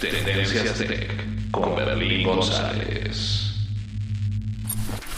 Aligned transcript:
Tendencias 0.00 0.78
Tech 0.78 1.50
con 1.50 1.76
Berlín 1.76 2.26
González. 2.26 3.44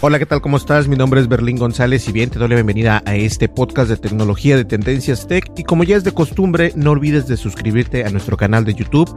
Hola, 0.02 0.18
¿qué 0.18 0.26
tal? 0.26 0.42
¿Cómo 0.42 0.58
estás? 0.58 0.88
Mi 0.88 0.96
nombre 0.96 1.20
es 1.20 1.28
Berlín 1.28 1.56
González 1.56 2.06
y 2.08 2.12
bien, 2.12 2.28
te 2.28 2.38
doy 2.38 2.48
la 2.48 2.56
bienvenida 2.56 3.02
a 3.06 3.16
este 3.16 3.48
podcast 3.48 3.88
de 3.88 3.96
tecnología 3.96 4.56
de 4.56 4.66
Tendencias 4.66 5.26
Tech. 5.26 5.50
Y 5.56 5.64
como 5.64 5.84
ya 5.84 5.96
es 5.96 6.04
de 6.04 6.12
costumbre, 6.12 6.72
no 6.76 6.90
olvides 6.90 7.26
de 7.26 7.38
suscribirte 7.38 8.04
a 8.04 8.10
nuestro 8.10 8.36
canal 8.36 8.64
de 8.66 8.74
YouTube, 8.74 9.10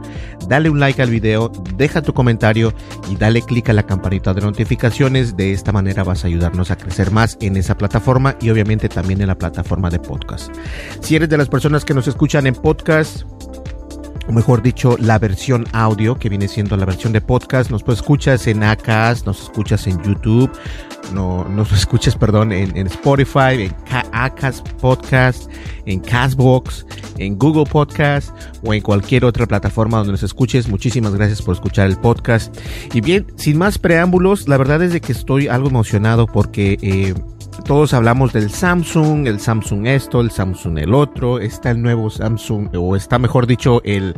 dale 0.48 0.70
un 0.70 0.80
like 0.80 1.02
al 1.02 1.10
video, 1.10 1.52
deja 1.76 2.00
tu 2.00 2.14
comentario 2.14 2.72
y 3.10 3.16
dale 3.16 3.42
click 3.42 3.68
a 3.68 3.74
la 3.74 3.84
campanita 3.84 4.32
de 4.32 4.40
notificaciones. 4.40 5.36
De 5.36 5.52
esta 5.52 5.70
manera 5.70 6.02
vas 6.02 6.24
a 6.24 6.28
ayudarnos 6.28 6.70
a 6.70 6.76
crecer 6.76 7.10
más 7.10 7.36
en 7.42 7.56
esa 7.56 7.76
plataforma 7.76 8.36
y 8.40 8.48
obviamente 8.48 8.88
también 8.88 9.20
en 9.20 9.26
la 9.26 9.38
plataforma 9.38 9.90
de 9.90 9.98
podcast. 9.98 10.50
Si 11.02 11.14
eres 11.14 11.28
de 11.28 11.36
las 11.36 11.48
personas 11.48 11.84
que 11.84 11.92
nos 11.92 12.08
escuchan 12.08 12.46
en 12.46 12.54
podcast, 12.54 13.24
o 14.30 14.32
mejor 14.32 14.62
dicho, 14.62 14.96
la 15.00 15.18
versión 15.18 15.66
audio, 15.72 16.16
que 16.16 16.28
viene 16.28 16.46
siendo 16.46 16.76
la 16.76 16.84
versión 16.84 17.12
de 17.12 17.20
podcast. 17.20 17.68
Nos 17.68 17.82
escuchas 17.88 18.46
en 18.46 18.62
Acast, 18.62 19.26
nos 19.26 19.42
escuchas 19.42 19.88
en 19.88 20.00
YouTube, 20.04 20.48
no, 21.12 21.44
nos 21.48 21.72
escuchas, 21.80 22.14
perdón, 22.14 22.52
en, 22.52 22.86
Spotify, 22.86 23.64
en 23.64 23.74
Acast 24.12 24.68
Podcast, 24.80 25.50
en 25.84 25.98
Castbox, 25.98 26.86
en 27.18 27.38
Google 27.38 27.64
Podcast 27.64 28.30
o 28.64 28.72
en 28.72 28.82
cualquier 28.82 29.24
otra 29.24 29.46
plataforma 29.46 29.98
donde 29.98 30.12
nos 30.12 30.22
escuches. 30.22 30.68
Muchísimas 30.68 31.12
gracias 31.16 31.42
por 31.42 31.56
escuchar 31.56 31.88
el 31.88 31.96
podcast. 31.96 32.56
Y 32.94 33.00
bien, 33.00 33.26
sin 33.34 33.58
más 33.58 33.78
preámbulos, 33.78 34.46
la 34.46 34.58
verdad 34.58 34.80
es 34.84 34.92
de 34.92 35.00
que 35.00 35.10
estoy 35.10 35.48
algo 35.48 35.68
emocionado 35.68 36.26
porque... 36.28 36.78
Eh, 36.82 37.14
todos 37.64 37.94
hablamos 37.94 38.32
del 38.32 38.50
Samsung, 38.50 39.26
el 39.26 39.40
Samsung 39.40 39.86
esto, 39.86 40.20
el 40.20 40.30
Samsung 40.30 40.78
el 40.78 40.94
otro, 40.94 41.38
está 41.38 41.70
el 41.70 41.82
nuevo 41.82 42.10
Samsung, 42.10 42.68
o 42.76 42.96
está 42.96 43.18
mejor 43.18 43.46
dicho 43.46 43.80
el, 43.84 44.14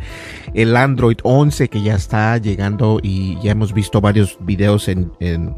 el 0.54 0.76
Android 0.76 1.18
11 1.22 1.68
que 1.68 1.82
ya 1.82 1.94
está 1.94 2.36
llegando 2.38 3.00
y 3.02 3.38
ya 3.42 3.52
hemos 3.52 3.72
visto 3.72 4.00
varios 4.00 4.38
videos 4.40 4.88
en, 4.88 5.12
en, 5.20 5.54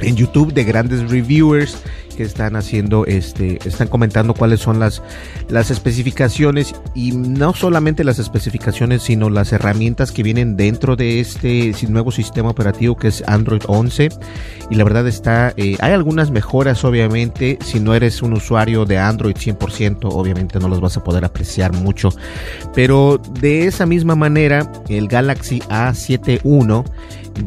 en 0.00 0.16
YouTube 0.16 0.52
de 0.52 0.64
grandes 0.64 1.10
reviewers 1.10 1.82
que 2.16 2.22
están 2.22 2.56
haciendo 2.56 3.06
este 3.06 3.58
están 3.64 3.88
comentando 3.88 4.34
cuáles 4.34 4.60
son 4.60 4.78
las 4.78 5.02
las 5.48 5.70
especificaciones 5.70 6.74
y 6.94 7.12
no 7.12 7.54
solamente 7.54 8.04
las 8.04 8.18
especificaciones 8.18 9.02
sino 9.02 9.30
las 9.30 9.52
herramientas 9.52 10.12
que 10.12 10.22
vienen 10.22 10.56
dentro 10.56 10.96
de 10.96 11.20
este 11.20 11.72
nuevo 11.88 12.10
sistema 12.10 12.50
operativo 12.50 12.96
que 12.96 13.08
es 13.08 13.22
Android 13.26 13.62
11 13.66 14.08
y 14.70 14.74
la 14.74 14.84
verdad 14.84 15.06
está 15.08 15.52
eh, 15.56 15.76
hay 15.80 15.92
algunas 15.92 16.30
mejoras 16.30 16.84
obviamente. 16.84 17.58
Si 17.64 17.80
no 17.80 17.94
eres 17.94 18.22
un 18.22 18.32
usuario 18.32 18.84
de 18.84 18.98
Android 18.98 19.36
100% 19.36 20.08
obviamente 20.12 20.58
no 20.58 20.68
los 20.68 20.80
vas 20.80 20.96
a 20.96 21.04
poder 21.04 21.24
apreciar 21.24 21.72
mucho. 21.72 22.10
Pero 22.74 23.20
de 23.40 23.66
esa 23.66 23.86
misma 23.86 24.14
manera 24.14 24.70
el 24.88 25.08
Galaxy 25.08 25.60
A71 25.68 26.84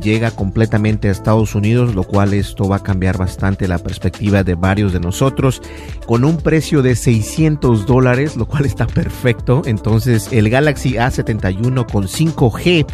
llega 0.01 0.31
completamente 0.31 1.07
a 1.07 1.11
Estados 1.11 1.55
Unidos, 1.55 1.93
lo 1.93 2.03
cual 2.03 2.33
esto 2.33 2.67
va 2.67 2.77
a 2.77 2.83
cambiar 2.83 3.17
bastante 3.17 3.67
la 3.67 3.77
perspectiva 3.77 4.43
de 4.43 4.52
varios 4.55 4.93
de 4.93 4.99
nosotros, 4.99 5.61
con 6.05 6.23
un 6.23 6.37
precio 6.37 6.81
de 6.81 6.95
600 6.95 7.85
dólares, 7.85 8.35
lo 8.35 8.45
cual 8.45 8.65
está 8.65 8.87
perfecto. 8.87 9.61
Entonces 9.65 10.29
el 10.31 10.49
Galaxy 10.49 10.93
A71 10.93 11.91
con 11.91 12.05
5G 12.05 12.85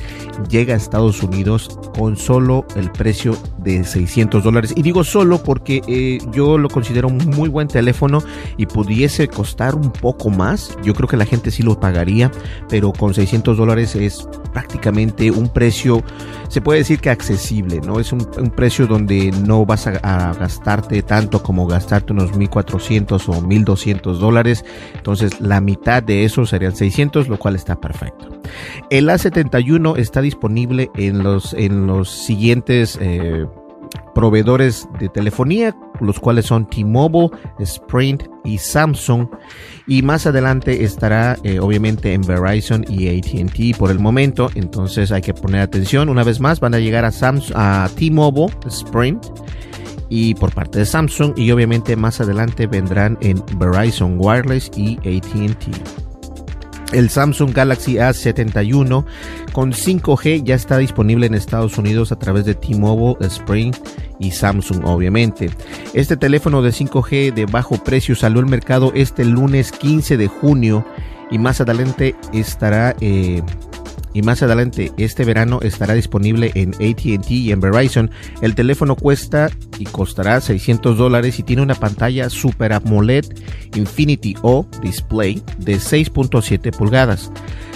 llega 0.50 0.74
a 0.74 0.78
Estados 0.78 1.24
Unidos 1.24 1.80
con 1.96 2.18
solo 2.18 2.66
el 2.76 2.92
precio 2.92 3.38
de 3.58 3.84
600 3.84 4.44
dólares. 4.44 4.74
Y 4.76 4.82
digo 4.82 5.04
solo 5.04 5.44
porque 5.44 5.82
eh, 5.88 6.20
yo 6.32 6.58
lo 6.58 6.70
considero 6.70 7.08
un 7.08 7.18
muy 7.18 7.50
buen 7.50 7.68
teléfono 7.68 8.24
y 8.58 8.66
pudiese 8.66 9.28
costar 9.28 9.76
un 9.76 9.92
poco 9.92 10.30
más. 10.30 10.78
Yo 10.84 10.94
creo 10.94 11.08
que 11.08 11.18
la 11.18 11.26
gente 11.26 11.52
sí 11.52 11.64
lo 11.64 11.80
pagaría, 11.80 12.32
pero 12.70 12.92
con 12.94 13.14
600 13.14 13.58
dólares 13.58 13.96
es 13.96 14.28
prácticamente 14.52 15.32
un 15.32 15.50
precio, 15.50 16.04
se 16.48 16.62
puede 16.62 16.80
decir 16.80 17.00
que 17.00 17.10
accesible, 17.10 17.82
¿no? 17.82 18.00
Es 18.00 18.12
un, 18.12 18.20
precio 18.56 18.88
donde 18.88 19.32
no 19.46 19.66
vas 19.66 19.88
a, 19.88 20.34
gastarte 20.34 21.02
tanto 21.04 21.42
como 21.50 21.66
gastarte 21.66 22.14
unos 22.14 22.38
1400 22.38 23.28
o 23.28 23.42
1200 23.42 24.20
dólares. 24.20 24.64
Entonces 24.94 25.42
la 25.42 25.60
mitad 25.62 26.04
de 26.04 26.24
eso 26.24 26.46
serían 26.46 26.76
600, 26.76 27.28
lo 27.28 27.40
cual 27.40 27.56
está 27.56 27.82
perfecto. 27.82 28.40
El 28.92 29.10
A71 29.10 29.98
está 29.98 30.22
disponible 30.22 30.92
en 30.94 31.24
los, 31.24 31.54
en 31.54 31.88
los 31.88 32.08
siguientes 32.08 33.00
eh, 33.02 33.48
proveedores 34.14 34.88
de 35.00 35.10
telefonía, 35.10 35.76
los 36.00 36.20
cuales 36.20 36.46
son 36.46 36.70
T-Mobile, 36.70 37.32
Sprint 37.58 38.26
y 38.44 38.60
Samsung. 38.60 39.28
Y 39.88 40.04
más 40.04 40.28
adelante 40.28 40.84
estará 40.84 41.36
eh, 41.42 41.60
obviamente 41.60 42.14
en 42.14 42.22
Verizon 42.22 42.86
y 42.88 43.08
ATT 43.08 43.76
por 43.76 43.90
el 43.90 43.98
momento. 43.98 44.52
Entonces 44.54 45.12
hay 45.12 45.24
que 45.24 45.34
poner 45.34 45.62
atención. 45.62 46.10
Una 46.10 46.24
vez 46.24 46.40
más 46.40 46.60
van 46.60 46.76
a 46.76 46.80
llegar 46.80 47.06
a, 47.06 47.12
Samsung, 47.12 47.58
a 47.58 47.90
T-Mobile, 47.96 48.54
Sprint 48.68 49.26
y 50.10 50.36
por 50.36 50.54
parte 50.54 50.80
de 50.80 50.86
Samsung. 50.86 51.34
Y 51.38 51.52
obviamente 51.52 51.96
más 51.96 52.20
adelante 52.20 52.68
vendrán 52.68 53.18
en 53.22 53.44
Verizon 53.58 54.18
Wireless 54.20 54.72
y 54.76 54.98
ATT. 54.98 55.68
El 56.92 57.10
Samsung 57.10 57.54
Galaxy 57.54 57.96
A71 57.96 59.06
con 59.54 59.74
5G 59.74 60.44
ya 60.44 60.56
está 60.56 60.80
disponible 60.80 61.28
en 61.28 61.36
Estados 61.36 61.78
Unidos 61.78 62.12
a 62.12 62.18
través 62.18 62.46
de 62.46 62.56
T-Mobile, 62.56 63.18
Sprint 63.28 63.78
y 64.18 64.32
Samsung 64.32 64.84
obviamente. 64.86 65.52
Este 65.94 66.18
teléfono 66.18 66.64
de 66.64 66.72
5G 66.72 67.34
de 67.34 67.46
bajo 67.46 67.78
precio 67.84 68.16
salió 68.16 68.40
al 68.40 68.48
mercado 68.48 68.92
este 68.96 69.24
lunes 69.24 69.72
15 69.72 70.18
de 70.18 70.28
junio 70.28 70.84
y 71.30 71.38
más 71.38 71.62
adelante 71.62 72.16
estará 72.34 72.96
eh, 73.02 73.44
y 74.14 74.22
más 74.22 74.42
adelante 74.44 74.92
este 74.98 75.26
verano 75.26 75.60
estará 75.62 75.94
disponible 75.94 76.52
en 76.56 76.74
ATT 76.74 77.32
y 77.32 77.52
en 77.52 77.60
Verizon. 77.60 78.12
El 78.42 78.56
teléfono 78.56 78.96
cuesta 78.96 79.50
y 79.78 79.86
costará 79.86 80.42
600 80.42 80.98
dólares 80.98 81.40
y 81.40 81.44
tiene 81.44 81.62
una 81.62 81.76
pantalla 81.76 82.30
Super 82.30 82.74
AMOLED 82.74 83.26
Infinity 83.76 84.36
O 84.42 84.66
Display 84.82 85.42
de 85.60 85.76
6.7 85.76 86.76
pulgadas. 86.76 87.32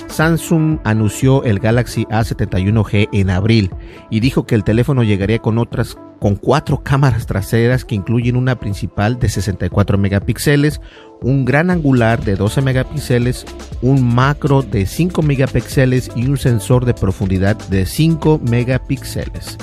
Samsung 0.08 0.80
anunció 0.84 1.44
el 1.44 1.60
Galaxy 1.60 2.06
A71G 2.06 3.10
en 3.12 3.30
abril 3.32 3.72
y 4.12 4.20
dijo 4.20 4.46
que 4.46 4.54
el 4.54 4.64
teléfono 4.64 5.04
llegaría 5.04 5.40
con 5.40 5.58
otras 5.58 5.98
con 6.24 6.38
cuatro 6.38 6.84
cámaras 6.84 7.26
traseras 7.26 7.84
que 7.84 7.96
incluyen 7.96 8.38
una 8.38 8.58
principal 8.58 9.20
de 9.20 9.28
64 9.28 9.98
megapíxeles, 9.98 10.80
un 11.22 11.44
gran 11.44 11.70
angular 11.70 12.24
de 12.24 12.38
12 12.38 12.62
megapíxeles, 12.62 13.46
un 13.82 14.16
macro 14.16 14.62
de 14.62 14.86
5 14.86 15.22
megapíxeles 15.22 16.10
y 16.16 16.28
un 16.28 16.38
sensor 16.38 16.86
de 16.86 16.94
profundidad 16.94 17.58
de 17.68 17.86
5 17.86 18.40
megapíxeles. 18.50 19.58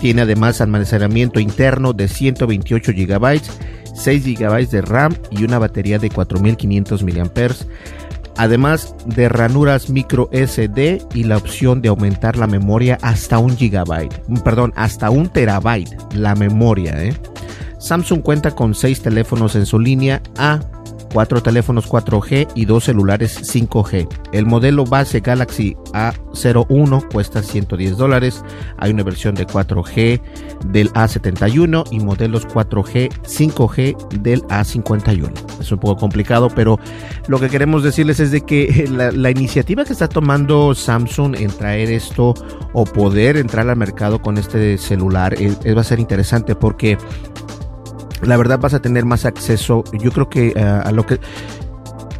Tiene 0.00 0.20
además 0.20 0.60
almacenamiento 0.60 1.40
interno 1.40 1.94
de 1.94 2.08
128 2.08 2.92
GB, 2.92 3.40
6 3.94 4.38
GB 4.38 4.68
de 4.68 4.82
RAM 4.82 5.16
y 5.30 5.44
una 5.44 5.58
batería 5.58 5.98
de 5.98 6.10
4500 6.10 7.04
mAh 7.04 7.30
además 8.36 8.94
de 9.06 9.28
ranuras 9.28 9.90
micro 9.90 10.28
SD 10.32 11.02
y 11.14 11.24
la 11.24 11.36
opción 11.36 11.82
de 11.82 11.88
aumentar 11.88 12.36
la 12.36 12.46
memoria 12.46 12.98
hasta 13.02 13.38
un 13.38 13.56
gigabyte, 13.56 14.14
perdón, 14.44 14.72
hasta 14.76 15.10
un 15.10 15.28
terabyte 15.28 15.96
la 16.14 16.34
memoria. 16.34 17.02
¿eh? 17.02 17.14
Samsung 17.78 18.22
cuenta 18.22 18.52
con 18.52 18.74
seis 18.74 19.02
teléfonos 19.02 19.56
en 19.56 19.66
su 19.66 19.78
línea 19.78 20.22
A 20.36 20.60
cuatro 21.12 21.42
teléfonos 21.42 21.88
4G 21.88 22.48
y 22.54 22.64
dos 22.64 22.84
celulares 22.84 23.38
5G. 23.54 24.08
El 24.32 24.46
modelo 24.46 24.84
base 24.84 25.20
Galaxy 25.20 25.76
A01 25.92 27.08
cuesta 27.12 27.42
110 27.42 27.96
dólares. 27.96 28.42
Hay 28.78 28.90
una 28.90 29.02
versión 29.02 29.34
de 29.34 29.46
4G 29.46 30.20
del 30.66 30.92
A71 30.92 31.86
y 31.90 32.00
modelos 32.00 32.46
4G, 32.48 33.10
5G 33.22 34.08
del 34.20 34.42
A51. 34.44 35.32
Es 35.60 35.72
un 35.72 35.78
poco 35.78 35.96
complicado, 36.00 36.48
pero 36.54 36.78
lo 37.28 37.38
que 37.38 37.48
queremos 37.48 37.82
decirles 37.82 38.20
es 38.20 38.30
de 38.30 38.40
que 38.42 38.88
la, 38.90 39.30
iniciativa 39.30 39.84
que 39.84 39.92
está 39.92 40.08
tomando 40.08 40.74
Samsung 40.74 41.36
en 41.36 41.50
traer 41.50 41.90
esto 41.90 42.34
o 42.72 42.84
poder 42.84 43.36
entrar 43.36 43.68
al 43.68 43.76
mercado 43.76 44.20
con 44.20 44.38
este 44.38 44.78
celular 44.78 45.34
es, 45.34 45.58
va 45.76 45.80
a 45.80 45.84
ser 45.84 46.00
interesante 46.00 46.54
porque 46.54 46.98
la 48.22 48.36
verdad 48.36 48.58
vas 48.58 48.74
a 48.74 48.82
tener 48.82 49.04
más 49.04 49.24
acceso, 49.24 49.84
yo 49.92 50.10
creo 50.10 50.28
que 50.28 50.48
eh, 50.48 50.60
a 50.62 50.90
lo 50.92 51.04
que... 51.06 51.18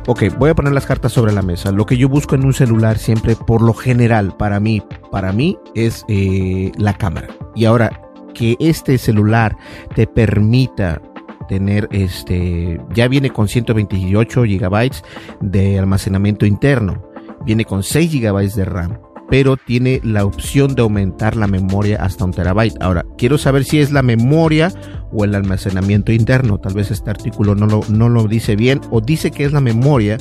Ok, 0.08 0.24
voy 0.36 0.50
a 0.50 0.54
poner 0.54 0.72
las 0.72 0.84
cartas 0.84 1.12
sobre 1.12 1.32
la 1.32 1.42
mesa. 1.42 1.70
Lo 1.70 1.86
que 1.86 1.96
yo 1.96 2.08
busco 2.08 2.34
en 2.34 2.44
un 2.44 2.52
celular 2.52 2.98
siempre, 2.98 3.36
por 3.36 3.62
lo 3.62 3.72
general, 3.72 4.36
para 4.36 4.58
mí, 4.58 4.82
para 5.12 5.32
mí 5.32 5.58
es 5.76 6.04
eh, 6.08 6.72
la 6.76 6.94
cámara. 6.94 7.28
Y 7.54 7.66
ahora, 7.66 8.02
que 8.34 8.56
este 8.58 8.98
celular 8.98 9.56
te 9.94 10.08
permita 10.08 11.00
tener 11.48 11.88
este, 11.92 12.80
ya 12.92 13.06
viene 13.06 13.30
con 13.30 13.46
128 13.46 14.42
gigabytes 14.42 15.04
de 15.40 15.78
almacenamiento 15.78 16.46
interno, 16.46 17.00
viene 17.44 17.64
con 17.64 17.84
6 17.84 18.10
gigabytes 18.10 18.56
de 18.56 18.64
RAM 18.64 18.98
pero 19.28 19.56
tiene 19.56 20.00
la 20.04 20.24
opción 20.24 20.74
de 20.74 20.82
aumentar 20.82 21.36
la 21.36 21.46
memoria 21.46 22.02
hasta 22.02 22.24
un 22.24 22.32
terabyte. 22.32 22.76
Ahora, 22.80 23.04
quiero 23.16 23.38
saber 23.38 23.64
si 23.64 23.80
es 23.80 23.92
la 23.92 24.02
memoria 24.02 24.72
o 25.12 25.24
el 25.24 25.34
almacenamiento 25.34 26.12
interno. 26.12 26.58
Tal 26.58 26.74
vez 26.74 26.90
este 26.90 27.10
artículo 27.10 27.54
no 27.54 27.66
lo, 27.66 27.80
no 27.88 28.08
lo 28.08 28.28
dice 28.28 28.56
bien 28.56 28.80
o 28.90 29.00
dice 29.00 29.30
que 29.30 29.44
es 29.44 29.52
la 29.52 29.60
memoria, 29.60 30.18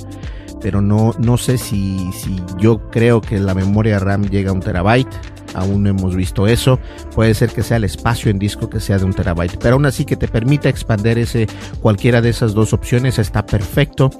pero 0.61 0.81
no, 0.81 1.13
no 1.19 1.37
sé 1.37 1.57
si, 1.57 2.11
si 2.13 2.35
yo 2.59 2.89
creo 2.89 3.21
que 3.21 3.39
la 3.39 3.53
memoria 3.53 3.99
RAM 3.99 4.29
llega 4.29 4.51
a 4.51 4.53
un 4.53 4.61
terabyte 4.61 5.09
aún 5.53 5.83
no 5.83 5.89
hemos 5.89 6.15
visto 6.15 6.47
eso. 6.47 6.79
Puede 7.15 7.33
ser 7.33 7.49
que 7.49 7.63
sea 7.63 7.77
el 7.77 7.83
espacio 7.83 8.31
en 8.31 8.39
disco 8.39 8.69
que 8.69 8.79
sea 8.79 8.97
de 8.97 9.05
un 9.05 9.13
terabyte, 9.13 9.57
pero 9.59 9.75
aún 9.75 9.85
así 9.85 10.05
que 10.05 10.15
te 10.15 10.27
permita 10.27 10.69
expander 10.69 11.17
ese 11.17 11.47
cualquiera 11.81 12.21
de 12.21 12.29
esas 12.29 12.53
dos 12.53 12.73
opciones 12.73 13.19
está 13.19 13.45
perfecto. 13.45 14.11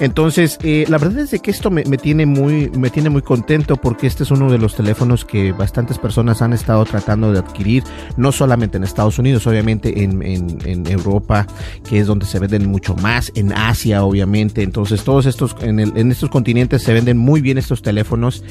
Entonces, 0.00 0.58
eh, 0.62 0.84
la 0.88 0.98
verdad 0.98 1.20
es 1.20 1.40
que 1.40 1.50
esto 1.50 1.70
me, 1.70 1.82
tiene 1.84 2.26
muy 2.26 2.70
me 2.70 2.90
tiene 2.90 3.10
muy 3.10 3.22
contento 3.22 3.76
porque 3.76 4.06
este 4.06 4.22
es 4.22 4.30
uno 4.30 4.50
de 4.50 4.58
los 4.58 4.74
teléfonos 4.74 5.24
que 5.24 5.52
bastantes 5.52 5.98
personas 5.98 6.42
han 6.42 6.52
estado 6.52 6.84
tratando 6.84 7.32
de 7.32 7.38
adquirir, 7.38 7.84
no 8.16 8.32
solamente 8.32 8.76
en 8.76 8.84
Estados 8.84 9.18
Unidos, 9.18 9.46
obviamente 9.46 10.02
en, 10.02 10.22
en, 10.22 10.86
Europa, 10.88 11.46
que 11.88 11.98
es 11.98 12.06
donde 12.06 12.24
se 12.24 12.38
venden 12.38 12.66
mucho 12.66 12.94
más, 12.94 13.30
en 13.34 13.52
Asia, 13.52 14.04
obviamente. 14.04 14.62
Entonces, 14.62 15.04
todos 15.04 15.26
estos 15.26 15.54
en, 15.60 15.80
en 15.80 16.10
estos 16.10 16.30
continentes 16.30 16.82
se 16.82 16.92
venden 16.92 17.18
muy 17.18 17.40
bien 17.40 17.58
estos 17.58 17.82
teléfonos 17.82 18.42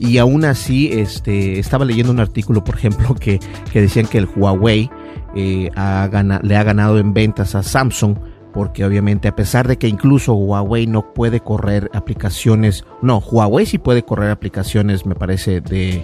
y 0.00 0.18
aún 0.18 0.44
así, 0.44 0.90
este 0.92 1.58
estaba 1.58 1.83
leyendo 1.84 2.12
un 2.12 2.20
artículo, 2.20 2.64
por 2.64 2.76
ejemplo, 2.76 3.14
que, 3.14 3.40
decían 3.72 4.06
que 4.06 4.18
el 4.18 4.28
Huawei 4.34 4.90
eh, 5.34 5.70
le 6.42 6.56
ha 6.56 6.62
ganado 6.62 6.98
en 6.98 7.14
ventas 7.14 7.54
a 7.54 7.62
Samsung 7.62 8.16
porque 8.54 8.84
obviamente 8.84 9.26
a 9.26 9.34
pesar 9.34 9.66
de 9.66 9.76
que 9.78 9.88
incluso 9.88 10.32
Huawei 10.32 10.86
no 10.86 11.12
puede 11.12 11.40
correr 11.40 11.90
aplicaciones, 11.92 12.84
no, 13.02 13.18
Huawei 13.18 13.66
sí 13.66 13.78
puede 13.78 14.04
correr 14.04 14.30
aplicaciones, 14.30 15.04
me 15.04 15.16
parece, 15.16 15.60
de 15.60 16.02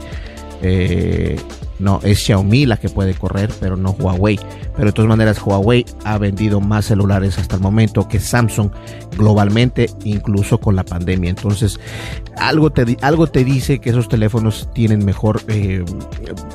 eh, 0.61 1.41
no, 1.81 2.01
es 2.03 2.19
Xiaomi 2.19 2.67
la 2.67 2.77
que 2.77 2.89
puede 2.89 3.15
correr, 3.15 3.51
pero 3.59 3.77
no 3.77 3.91
Huawei. 3.91 4.39
Pero 4.77 4.87
de 4.87 4.93
todas 4.93 5.09
maneras, 5.09 5.41
Huawei 5.43 5.85
ha 6.05 6.19
vendido 6.19 6.61
más 6.61 6.87
celulares 6.87 7.39
hasta 7.39 7.57
el 7.57 7.63
momento 7.63 8.07
que 8.07 8.21
Samsung 8.21 8.71
globalmente, 9.17 9.91
incluso 10.05 10.59
con 10.59 10.77
la 10.77 10.85
pandemia. 10.85 11.31
Entonces, 11.31 11.81
algo 12.37 12.71
te, 12.71 12.97
algo 13.03 13.27
te 13.27 13.45
dice 13.45 13.81
que 13.81 13.91
esos 13.91 14.09
teléfonos 14.09 14.69
tienen 14.75 15.05
mejor, 15.05 15.41
eh, 15.49 15.85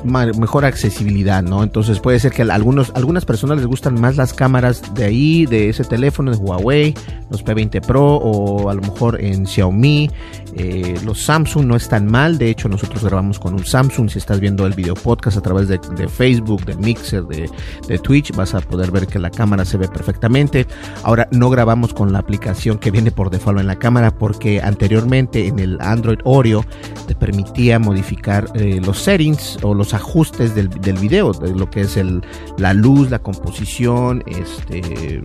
mejor 0.04 0.64
accesibilidad, 0.64 1.42
¿no? 1.42 1.62
Entonces 1.62 2.00
puede 2.00 2.20
ser 2.20 2.32
que 2.32 2.42
a 2.42 2.54
algunos, 2.54 2.92
algunas 2.94 3.24
personas 3.24 3.58
les 3.58 3.66
gustan 3.66 4.00
más 4.00 4.16
las 4.16 4.32
cámaras 4.32 4.94
de 4.94 5.04
ahí, 5.04 5.46
de 5.46 5.68
ese 5.68 5.84
teléfono 5.84 6.30
de 6.30 6.36
Huawei, 6.36 6.94
los 7.30 7.44
P20 7.44 7.84
Pro 7.84 8.16
o 8.16 8.70
a 8.70 8.74
lo 8.74 8.82
mejor 8.82 9.22
en 9.22 9.46
Xiaomi. 9.46 10.10
Eh, 10.58 10.98
los 11.04 11.22
Samsung 11.22 11.66
no 11.66 11.76
están 11.76 12.06
mal, 12.06 12.38
de 12.38 12.48
hecho 12.48 12.68
nosotros 12.68 13.04
grabamos 13.04 13.38
con 13.38 13.52
un 13.54 13.64
Samsung, 13.64 14.08
si 14.08 14.18
estás 14.18 14.40
viendo 14.40 14.66
el 14.66 14.72
video 14.72 14.94
podcast 14.94 15.15
a 15.24 15.40
través 15.40 15.68
de, 15.68 15.78
Facebook, 16.08 16.64
de 16.64 16.76
Mixer, 16.76 17.24
de, 17.24 17.50
de, 17.88 17.98
Twitch, 17.98 18.34
vas 18.34 18.54
a 18.54 18.60
poder 18.60 18.90
ver 18.90 19.06
que 19.06 19.18
la 19.18 19.30
cámara 19.30 19.64
se 19.64 19.76
ve 19.76 19.88
perfectamente. 19.88 20.66
Ahora 21.02 21.28
no 21.32 21.50
grabamos 21.50 21.94
con 21.94 22.12
la 22.12 22.18
aplicación 22.18 22.78
que 22.78 22.90
viene 22.90 23.10
por 23.10 23.30
default 23.30 23.60
en 23.60 23.66
la 23.66 23.78
cámara 23.78 24.10
porque 24.10 24.60
anteriormente 24.60 25.46
en 25.46 25.58
el 25.58 25.78
Android 25.80 26.18
Oreo 26.24 26.64
te 27.06 27.14
permitía 27.14 27.78
modificar 27.78 28.46
eh, 28.54 28.80
los 28.84 28.98
settings 28.98 29.58
o 29.62 29.74
los 29.74 29.94
ajustes 29.94 30.54
del, 30.54 30.68
del 30.68 30.98
video, 30.98 31.32
de 31.32 31.54
lo 31.54 31.70
que 31.70 31.82
es 31.82 31.96
el, 31.96 32.22
la 32.58 32.74
luz, 32.74 33.10
la 33.10 33.18
composición, 33.18 34.22
este 34.26 35.22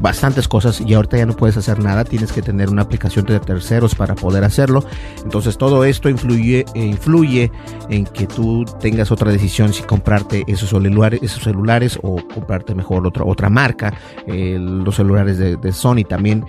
bastantes 0.00 0.48
cosas 0.48 0.80
y 0.80 0.94
ahorita 0.94 1.18
ya 1.18 1.26
no 1.26 1.34
puedes 1.34 1.56
hacer 1.56 1.78
nada, 1.78 2.04
tienes 2.04 2.32
que 2.32 2.42
tener 2.42 2.70
una 2.70 2.82
aplicación 2.82 3.26
de 3.26 3.38
terceros 3.40 3.94
para 3.94 4.14
poder 4.14 4.44
hacerlo. 4.44 4.84
Entonces 5.22 5.58
todo 5.58 5.84
esto 5.84 6.08
influye, 6.08 6.64
eh, 6.74 6.84
influye 6.84 7.52
en 7.88 8.06
que 8.06 8.26
tú 8.26 8.64
tengas 8.80 9.10
otra 9.10 9.30
decisión 9.30 9.72
si 9.72 9.82
comprarte 9.82 10.44
esos 10.46 10.70
celulares, 10.70 11.20
esos 11.22 11.42
celulares 11.42 11.98
o 12.02 12.16
comprarte 12.34 12.74
mejor 12.74 13.06
otra, 13.06 13.24
otra 13.24 13.50
marca. 13.50 13.94
Eh, 14.26 14.56
los 14.58 14.96
celulares 14.96 15.38
de, 15.38 15.56
de 15.56 15.72
Sony 15.72 16.04
también 16.08 16.44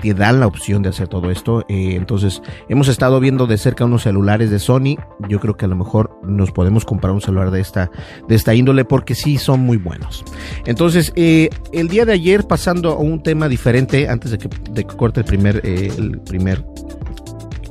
te 0.00 0.14
dan 0.14 0.40
la 0.40 0.46
opción 0.46 0.82
de 0.82 0.90
hacer 0.90 1.08
todo 1.08 1.30
esto. 1.30 1.60
Eh, 1.68 1.94
entonces, 1.94 2.42
hemos 2.68 2.88
estado 2.88 3.20
viendo 3.20 3.46
de 3.46 3.58
cerca 3.58 3.84
unos 3.84 4.02
celulares 4.02 4.50
de 4.50 4.58
Sony. 4.58 4.96
Yo 5.28 5.40
creo 5.40 5.56
que 5.56 5.64
a 5.64 5.68
lo 5.68 5.76
mejor 5.76 6.18
nos 6.22 6.52
podemos 6.52 6.84
comprar 6.84 7.12
un 7.12 7.20
celular 7.20 7.50
de 7.50 7.60
esta, 7.60 7.90
de 8.28 8.34
esta 8.34 8.54
índole 8.54 8.84
porque 8.84 9.14
sí 9.14 9.38
son 9.38 9.60
muy 9.60 9.76
buenos. 9.76 10.24
Entonces, 10.64 11.12
eh, 11.16 11.50
el 11.72 11.88
día 11.88 12.04
de 12.04 12.12
ayer, 12.12 12.46
pasando 12.46 12.92
a 12.92 12.98
un 12.98 13.22
tema 13.22 13.48
diferente, 13.48 14.08
antes 14.08 14.30
de 14.30 14.38
que, 14.38 14.48
corte 14.84 15.20
el 15.20 15.26
primer, 15.26 15.60
eh, 15.64 15.92
el 15.96 16.20
primer 16.20 16.64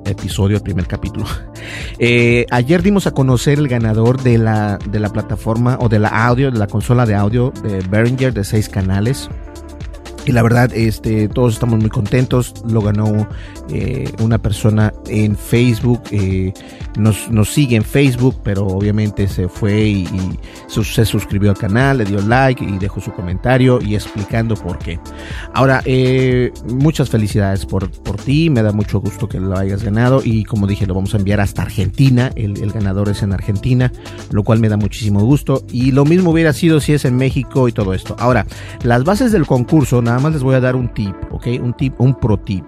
episodio, 0.06 0.58
el 0.58 0.64
primer 0.64 0.88
capítulo. 0.88 1.26
ayer 2.52 2.84
dimos 2.84 3.08
a 3.08 3.12
conocer 3.12 3.58
el 3.58 3.68
ganador 3.68 4.22
de 4.22 4.38
la, 4.38 4.78
de 4.90 5.00
la 5.00 5.10
plataforma 5.10 5.78
o 5.80 5.90
de 5.90 6.00
la 6.00 6.10
audio, 6.10 6.52
de 6.52 6.60
la 6.60 6.68
consola 6.68 7.06
de 7.06 7.16
audio 7.16 7.52
de 7.64 7.80
Behringer 7.90 8.34
de 8.34 8.44
seis 8.44 8.70
canales. 8.70 9.30
Y 10.26 10.32
la 10.32 10.42
verdad, 10.42 10.72
este, 10.74 11.28
todos 11.28 11.54
estamos 11.54 11.80
muy 11.80 11.90
contentos. 11.90 12.54
Lo 12.68 12.82
ganó 12.82 13.28
eh, 13.70 14.12
una 14.20 14.40
persona 14.40 14.92
en 15.08 15.38
Facebook. 15.38 16.02
Eh, 16.10 16.52
nos, 16.98 17.30
nos, 17.30 17.54
sigue 17.54 17.76
en 17.76 17.84
Facebook, 17.84 18.36
pero 18.44 18.66
obviamente 18.66 19.28
se 19.28 19.48
fue 19.48 19.82
y, 19.82 20.08
se 20.68 21.06
suscribió 21.06 21.52
al 21.52 21.58
canal, 21.58 22.00
le 22.00 22.06
dio 22.06 22.22
like 22.22 22.64
y 22.64 22.78
dejó 22.80 23.02
su 23.02 23.12
comentario 23.12 23.80
y 23.82 23.96
explicando 23.96 24.56
por 24.56 24.80
qué. 24.80 25.00
Ahora, 25.54 25.82
eh, 25.86 26.52
muchas 26.70 27.10
felicidades 27.10 27.66
por, 27.66 27.92
por 27.92 28.18
ti. 28.18 28.50
Me 28.50 28.64
da 28.64 28.72
mucho 28.72 29.00
gusto 29.00 29.30
que 29.30 29.40
lo 29.40 29.56
hayas 29.56 29.84
ganado. 29.84 30.22
Y 30.24 30.44
como 30.46 30.66
dije, 30.66 30.88
lo 30.88 30.96
vamos 30.96 31.14
a 31.14 31.18
enviar 31.18 31.40
hasta 31.40 31.62
Argentina. 31.62 32.32
El, 32.36 32.58
el 32.64 32.72
ganador 32.72 33.10
es 33.10 33.22
en 33.22 33.32
Argentina, 33.32 33.92
lo 34.32 34.44
cual 34.44 34.60
me 34.60 34.70
da 34.70 34.78
muchísimo 34.78 35.20
gusto. 35.22 35.64
Y 35.72 35.92
lo 35.92 36.04
mismo 36.04 36.32
hubiera 36.32 36.52
sido 36.52 36.80
si 36.80 36.94
es 36.94 37.06
en 37.06 37.16
México 37.16 37.68
y 37.68 37.74
todo 37.74 37.94
esto. 37.94 38.16
Ahora, 38.18 38.48
las 38.82 39.04
bases 39.04 39.32
del 39.32 39.46
concurso, 39.46 40.02
nada 40.02 40.15
más 40.20 40.34
les 40.34 40.44
voy 40.44 40.56
a 40.56 40.60
dar 40.60 40.76
un 40.76 40.94
tip, 40.94 41.16
¿ok? 41.32 41.48
Un 41.62 41.74
tip, 41.74 42.00
un 42.00 42.16
pro 42.16 42.38
tip. 42.38 42.66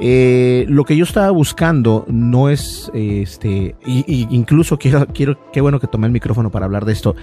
Eh, 0.00 0.64
lo 0.68 0.84
que 0.84 0.96
yo 0.96 1.04
estaba 1.04 1.30
buscando 1.30 2.04
no 2.08 2.48
es, 2.48 2.90
este, 2.94 3.74
y, 3.86 4.26
incluso 4.30 4.78
quiero, 4.78 5.06
quiero, 5.06 5.50
qué 5.52 5.60
bueno 5.60 5.80
que 5.80 5.86
tomé 5.86 6.06
el 6.06 6.12
micrófono 6.12 6.50
para 6.50 6.66
hablar 6.66 6.84
de 6.84 6.92
esto. 6.92 7.14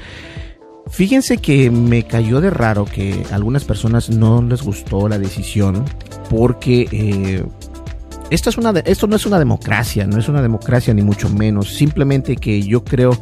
Fíjense 0.87 1.37
que 1.37 1.69
me 1.69 2.03
cayó 2.03 2.41
de 2.41 2.49
raro 2.49 2.85
que 2.85 3.23
a 3.31 3.35
algunas 3.35 3.63
personas 3.63 4.09
no 4.09 4.41
les 4.41 4.61
gustó 4.63 5.07
la 5.07 5.19
decisión 5.19 5.85
porque 6.29 6.87
eh, 6.91 7.43
esto, 8.29 8.49
es 8.49 8.57
una 8.57 8.71
esto 8.85 9.07
no 9.07 9.15
es 9.15 9.25
una 9.25 9.39
democracia, 9.39 10.07
no 10.07 10.17
es 10.17 10.27
una 10.27 10.41
democracia 10.41 10.93
ni 10.93 11.01
mucho 11.01 11.29
menos. 11.29 11.73
Simplemente 11.73 12.35
que 12.35 12.61
yo 12.63 12.83
creo 12.83 13.17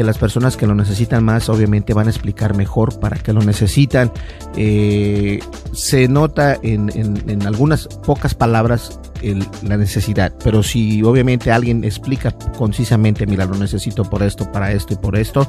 que 0.00 0.04
las 0.04 0.16
personas 0.16 0.56
que 0.56 0.66
lo 0.66 0.74
necesitan 0.74 1.22
más 1.22 1.50
obviamente 1.50 1.92
van 1.92 2.06
a 2.06 2.10
explicar 2.10 2.56
mejor 2.56 2.98
para 3.00 3.18
qué 3.18 3.34
lo 3.34 3.42
necesitan. 3.42 4.10
Eh, 4.56 5.40
se 5.74 6.08
nota 6.08 6.58
en, 6.62 7.46
algunas 7.46 7.86
pocas 7.86 8.34
palabras 8.34 8.98
la 9.62 9.76
necesidad, 9.76 10.32
pero 10.42 10.62
si 10.62 11.02
obviamente 11.02 11.52
alguien 11.52 11.84
explica 11.84 12.30
concisamente, 12.56 13.26
mira, 13.26 13.44
lo 13.44 13.56
necesito 13.56 14.08
por 14.08 14.22
esto, 14.22 14.50
para 14.50 14.72
esto 14.72 14.94
y 14.94 14.96
por 14.96 15.18
esto, 15.18 15.46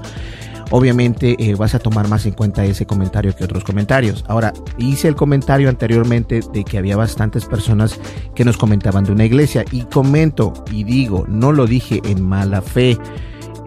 obviamente 0.69 1.37
eh, 1.39 1.55
vas 1.55 1.73
a 1.73 1.79
tomar 1.79 2.09
más 2.09 2.25
en 2.25 2.33
cuenta 2.33 2.65
ese 2.65 2.85
comentario 2.85 3.33
que 3.33 3.45
otros 3.45 3.63
comentarios. 3.63 4.25
Ahora, 4.27 4.51
hice 4.77 5.07
el 5.07 5.15
comentario 5.15 5.69
anteriormente 5.69 6.41
de 6.51 6.65
que 6.65 6.77
había 6.77 6.97
bastantes 6.97 7.45
personas 7.45 7.97
que 8.35 8.43
nos 8.43 8.57
comentaban 8.57 9.05
de 9.05 9.13
una 9.13 9.23
iglesia 9.23 9.63
y 9.71 9.83
comento 9.83 10.51
y 10.73 10.83
digo, 10.83 11.23
no 11.29 11.53
lo 11.53 11.67
dije 11.67 12.01
en 12.03 12.21
mala 12.21 12.61
fe. 12.61 12.97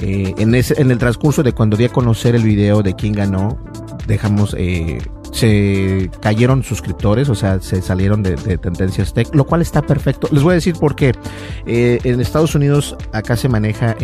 Eh, 0.01 0.35
en, 0.39 0.55
el 0.55 0.99
transcurso 0.99 1.43
de 1.43 1.53
cuando 1.53 1.77
di 1.77 1.85
a 1.85 1.89
conocer 1.89 2.35
el 2.35 2.43
video 2.43 2.83
de 2.83 2.95
quién 2.95 3.13
ganó, 3.13 3.59
dejamos, 4.07 4.55
eh, 4.59 4.99
se 5.33 6.11
cayeron 6.21 6.63
suscriptores, 6.63 7.29
o 7.29 7.35
sea, 7.35 7.61
se 7.61 7.81
salieron 7.83 8.23
de, 8.23 8.37
Tendencias 8.59 9.13
Tech, 9.15 9.35
lo 9.35 9.45
cual 9.45 9.63
está 9.63 9.83
perfecto. 9.83 10.29
Les 10.31 10.43
voy 10.43 10.53
a 10.53 10.55
decir 10.55 10.75
por 10.75 10.95
qué. 10.97 11.13
en 11.67 12.21
Estados 12.21 12.55
Unidos 12.55 12.97
acá 13.13 13.37
se 13.37 13.49
maneja 13.49 13.97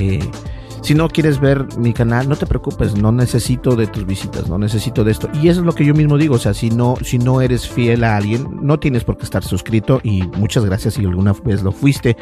si 0.83 0.95
no 0.95 1.09
quieres 1.09 1.41
ver 1.41 1.67
mi 1.79 1.93
canal, 1.93 2.29
no 2.29 2.37
te 2.37 2.47
preocupes, 2.47 2.97
no 2.97 3.13
necesito 3.13 3.77
de 3.77 3.87
tus 3.87 4.07
visitas, 4.07 4.49
no 4.49 4.59
necesito 4.59 5.05
de 5.05 5.13
esto. 5.13 5.29
Y 5.35 5.49
eso 5.49 5.61
es 5.61 5.67
lo 5.67 5.73
que 5.73 5.85
yo 5.85 5.95
mismo 5.95 6.17
digo, 6.17 6.37
o 6.37 6.39
sea, 6.39 6.55
si 6.55 6.71
no, 6.71 6.97
si 7.03 7.19
no 7.19 7.41
eres 7.41 7.69
fiel 7.69 8.05
a 8.05 8.17
alguien, 8.17 8.47
no 8.63 8.79
tienes 8.79 9.05
por 9.05 9.17
qué 9.17 9.25
estar 9.25 9.45
suscrito 9.45 10.01
y 10.03 10.23
muchas 10.39 10.65
gracias 10.65 10.95
si 10.95 11.05
alguna 11.05 11.35
vez 11.45 11.63
lo 11.63 11.73
fuiste. 11.73 12.17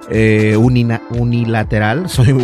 eh, 0.09 0.55
unilateral, 0.57 2.09
soy 2.09 2.35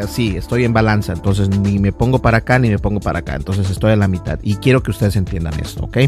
así, 0.00 0.36
estoy 0.36 0.64
en 0.64 0.72
balanza, 0.72 1.12
entonces 1.12 1.48
ni 1.48 1.78
me 1.78 1.92
pongo 1.92 2.20
para 2.20 2.38
acá 2.38 2.58
ni 2.58 2.68
me 2.70 2.78
pongo 2.78 3.00
para 3.00 3.20
acá, 3.20 3.34
entonces 3.36 3.70
estoy 3.70 3.92
a 3.92 3.96
la 3.96 4.08
mitad 4.08 4.38
y 4.42 4.56
quiero 4.56 4.82
que 4.82 4.90
ustedes 4.90 5.16
entiendan 5.16 5.58
esto, 5.60 5.84
¿ok? 5.84 5.98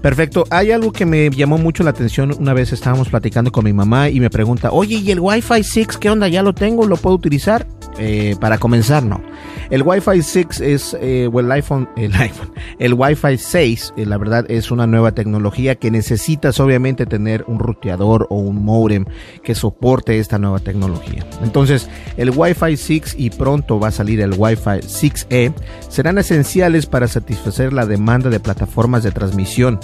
Perfecto, 0.00 0.44
hay 0.50 0.72
algo 0.72 0.92
que 0.92 1.06
me 1.06 1.30
llamó 1.30 1.58
mucho 1.58 1.82
la 1.82 1.90
atención, 1.90 2.34
una 2.38 2.54
vez 2.54 2.72
estábamos 2.72 3.08
platicando 3.08 3.52
con 3.52 3.64
mi 3.64 3.72
mamá 3.72 4.08
y 4.08 4.20
me 4.20 4.30
pregunta, 4.30 4.70
oye, 4.72 4.96
¿y 4.96 5.10
el 5.10 5.20
Wi-Fi 5.20 5.62
6 5.62 5.88
qué 5.98 6.10
onda? 6.10 6.28
¿Ya 6.28 6.42
lo 6.42 6.54
tengo? 6.54 6.86
¿Lo 6.86 6.96
puedo 6.96 7.16
utilizar? 7.16 7.66
Eh, 7.98 8.36
para 8.40 8.58
comenzar, 8.58 9.02
no. 9.02 9.20
El 9.70 9.82
Wi-Fi 9.82 10.22
6 10.22 10.60
es, 10.60 10.96
eh, 11.00 11.28
el 11.32 11.52
iPhone, 11.52 11.88
el 11.96 12.14
iPhone, 12.14 12.50
el 12.78 12.94
Wi-Fi 12.94 13.36
6, 13.36 13.94
eh, 13.96 14.06
la 14.06 14.16
verdad 14.16 14.46
es 14.48 14.70
una 14.70 14.86
nueva 14.86 15.12
tecnología 15.12 15.74
que 15.74 15.90
necesitas 15.90 16.58
obviamente 16.60 17.06
tener 17.06 17.44
un 17.46 17.58
ruteador 17.58 18.26
o 18.30 18.36
un 18.36 18.64
modem 18.64 19.04
que 19.42 19.54
soporte 19.54 20.18
esta 20.18 20.38
nueva 20.38 20.58
tecnología. 20.60 21.26
Entonces, 21.42 21.88
el 22.16 22.30
Wi-Fi 22.30 22.76
6 22.76 23.16
y 23.18 23.30
pronto 23.30 23.78
va 23.78 23.88
a 23.88 23.92
salir 23.92 24.20
el 24.20 24.34
Wi-Fi 24.36 24.80
6E 24.80 25.52
serán 25.88 26.18
esenciales 26.18 26.86
para 26.86 27.08
satisfacer 27.08 27.72
la 27.72 27.86
demanda 27.86 28.30
de 28.30 28.40
plataformas 28.40 29.02
de 29.02 29.10
transmisión 29.10 29.78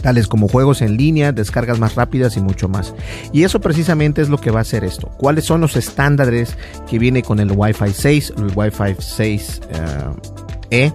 tales 0.00 0.26
como 0.26 0.48
juegos 0.48 0.82
en 0.82 0.96
línea, 0.96 1.32
descargas 1.32 1.78
más 1.78 1.94
rápidas 1.94 2.36
y 2.36 2.40
mucho 2.40 2.68
más. 2.68 2.94
Y 3.32 3.44
eso 3.44 3.60
precisamente 3.60 4.22
es 4.22 4.28
lo 4.28 4.38
que 4.38 4.50
va 4.50 4.60
a 4.60 4.62
hacer 4.62 4.84
esto. 4.84 5.08
¿Cuáles 5.16 5.44
son 5.44 5.60
los 5.60 5.76
estándares 5.76 6.56
que 6.88 6.98
viene 6.98 7.22
con 7.22 7.40
el 7.40 7.52
Wi-Fi 7.52 7.92
6, 7.92 8.34
el 8.36 8.52
Wi-Fi 8.54 8.96
6 8.98 9.60
E? 10.70 10.92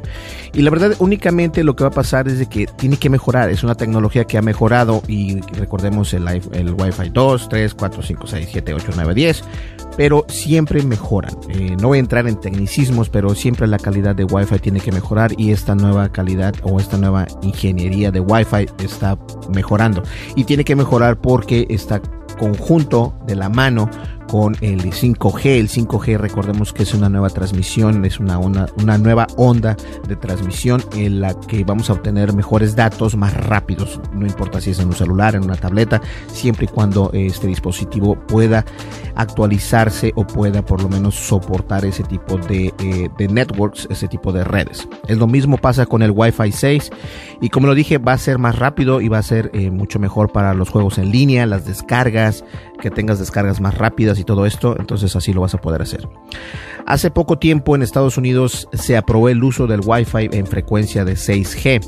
Y 0.53 0.62
la 0.62 0.72
verdad, 0.72 0.96
únicamente 1.00 1.63
lo 1.63 1.75
que 1.75 1.84
va 1.84 1.89
a 1.89 1.94
pasar 1.94 2.27
es 2.27 2.39
de 2.39 2.48
que 2.48 2.67
tiene 2.67 2.98
que 2.98 3.10
mejorar. 3.10 3.50
Es 3.50 3.63
una 3.63 3.75
tecnología 3.75 4.25
que 4.25 4.38
ha 4.38 4.41
mejorado 4.41 5.01
y 5.08 5.41
recordemos 5.58 6.13
el, 6.13 6.27
el 6.27 6.74
Wi-Fi 6.74 7.10
2, 7.10 7.50
3, 7.50 7.74
4, 7.74 8.01
5, 8.01 8.27
6, 8.27 8.50
7, 8.51 8.74
8, 8.74 8.91
9, 8.96 9.13
10 9.13 9.44
pero 9.98 10.25
siempre 10.27 10.84
mejoran. 10.84 11.36
Eh, 11.50 11.75
no 11.79 11.89
voy 11.89 11.98
a 11.98 12.01
entrar 12.01 12.27
en 12.27 12.39
tecnicismos, 12.39 13.10
pero 13.10 13.34
siempre 13.36 13.67
la 13.67 13.79
calidad 13.79 14.15
de 14.15 14.25
Wi-Fi 14.25 14.60
tiene 14.60 14.79
que 14.79 14.91
mejorar 14.91 15.32
y 15.38 15.51
esta 15.51 15.75
nueva 15.75 16.10
calidad 16.10 16.53
o 16.63 16.79
esta 16.79 16.98
nueva 16.98 17.25
ingeniería 17.41 18.12
de 18.12 18.20
Wi-Fi 18.20 18.67
está 18.84 19.17
mejorando. 19.53 20.03
Y 20.36 20.44
tiene 20.44 20.63
que 20.63 20.75
mejorar 20.75 21.17
porque 21.17 21.65
está 21.70 22.01
conjunto 22.38 23.17
de 23.25 23.36
la 23.36 23.50
mano 23.50 23.89
con 24.27 24.55
el 24.62 24.82
5G. 24.82 25.46
El 25.46 25.70
5G, 25.70 26.17
recordemos 26.17 26.74
que 26.74 26.84
es 26.84 26.94
una 26.94 27.10
nueva 27.10 27.29
transmisión, 27.29 28.05
es 28.05 28.20
una, 28.20 28.38
una, 28.38 28.98
nueva 28.98 29.27
onda 29.38 29.75
de 30.08 30.15
transmisión 30.15 30.84
en 30.96 31.22
la 31.22 31.34
que 31.34 31.63
vamos 31.63 31.89
a 31.89 31.94
obtener 31.94 32.34
mejores 32.34 32.75
datos 32.75 33.15
más 33.15 33.34
rápidos. 33.34 34.00
No 34.13 34.25
importa 34.25 34.62
si 34.62 34.72
es 34.72 34.79
en 34.79 34.88
un 34.88 34.94
celular, 34.94 35.36
en 35.36 35.44
una 35.44 35.55
tableta, 35.55 36.01
siempre 36.27 36.65
y 36.65 36.67
cuando 36.70 37.12
este 37.13 37.48
dispositivo 37.48 38.15
pueda 38.15 38.65
actualizarse 39.15 40.12
o 40.15 40.25
pueda 40.25 40.63
por 40.65 40.82
lo 40.82 40.89
menos 40.89 41.15
soportar 41.15 41.86
ese 41.86 42.03
tipo 42.03 42.38
de, 42.38 42.74
eh, 42.79 43.10
de 43.17 43.27
networks, 43.27 43.88
ese 43.89 44.08
tipo 44.08 44.32
de 44.32 44.44
redes. 44.44 44.88
Es 45.08 45.17
lo 45.17 45.27
mismo 45.27 45.58
pasa 45.58 45.86
con 45.86 46.01
el 46.01 46.12
Wi-Fi 46.12 46.51
6 46.51 46.91
y 47.41 47.50
como 47.50 47.67
lo 47.67 47.75
dije, 47.75 47.98
va 47.98 48.13
a 48.13 48.17
ser 48.17 48.38
más 48.38 48.58
rápido 48.58 49.01
y 49.01 49.08
va 49.08 49.20
a 49.20 49.24
ser 49.24 49.51
eh, 49.53 49.72
mucho 49.72 50.00
mejor 50.00 50.32
para 50.32 50.53
los 50.53 50.70
juegos 50.70 50.98
en 50.98 51.12
línea, 51.12 51.46
las 51.46 51.65
descargas, 51.65 52.44
que 52.79 52.91
tengas 52.91 53.20
descargas 53.20 53.62
más 53.62 53.77
rápidas 53.77 54.14
y 54.19 54.24
todo 54.24 54.45
esto, 54.45 54.75
entonces 54.79 55.15
así 55.15 55.34
lo 55.34 55.41
vas 55.41 55.53
a 55.53 55.62
poder 55.62 55.81
hacer. 55.81 56.07
Hace 56.86 57.10
poco 57.10 57.39
tiempo 57.39 57.75
en 57.75 57.81
Estados 57.81 58.17
Unidos 58.17 58.67
se 58.74 58.95
aprobó 58.95 59.29
el 59.29 59.43
uso 59.43 59.65
del 59.67 59.81
Wi-Fi 59.84 60.29
en 60.31 60.45
frecuencia 60.45 61.03
de 61.03 61.13
6G, 61.13 61.81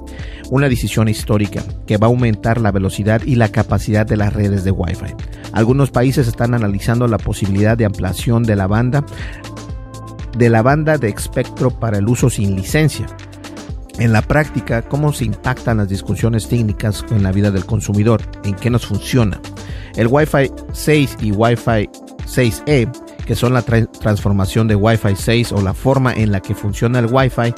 una 0.50 0.70
decisión 0.70 1.08
histórica 1.08 1.64
que 1.86 1.98
va 1.98 2.08
a 2.08 2.10
aumentar 2.10 2.60
la 2.60 2.72
velocidad 2.72 3.22
y 3.24 3.36
la 3.36 3.50
capacidad 3.50 4.06
de 4.06 4.18
las 4.18 4.34
redes 4.34 4.64
de 4.64 4.72
Wi-Fi. 4.72 5.14
Algunos 5.54 5.92
países 5.92 6.28
están 6.28 6.54
analizando 6.54 7.08
la 7.08 7.18
posibilidad 7.18 7.78
de 7.78 7.86
ampliación 7.86 8.44
de 8.44 8.56
la 8.56 8.68
banda 8.68 9.06
de 10.38 10.50
la 10.50 10.62
banda 10.62 10.98
de 10.98 11.10
espectro 11.10 11.72
para 11.72 11.98
el 11.98 12.08
uso 12.08 12.30
sin 12.30 12.56
licencia. 12.56 13.08
En 13.98 14.14
la 14.14 14.22
práctica, 14.22 14.84
¿cómo 14.84 15.12
se 15.12 15.26
impactan 15.26 15.78
las 15.78 15.90
discusiones 15.90 16.48
técnicas 16.48 17.04
en 17.10 17.24
la 17.24 17.32
vida 17.32 17.50
del 17.50 17.66
consumidor? 17.66 18.22
¿En 18.44 18.54
qué 18.54 18.70
nos 18.70 18.86
funciona? 18.86 19.42
El 19.96 20.08
Wi-Fi 20.08 20.52
6 20.72 21.18
y 21.22 21.32
Wi-Fi 21.32 21.90
6E, 22.28 22.92
que 23.26 23.36
son 23.36 23.54
la 23.54 23.62
transformación 23.62 24.68
de 24.68 24.76
Wi-Fi 24.76 25.16
6 25.16 25.52
o 25.54 25.62
la 25.62 25.74
forma 25.74 26.14
en 26.14 26.32
la 26.32 26.42
que 26.42 26.54
funciona 26.54 27.00
el 27.00 27.08
Wi-Fi, 27.08 27.54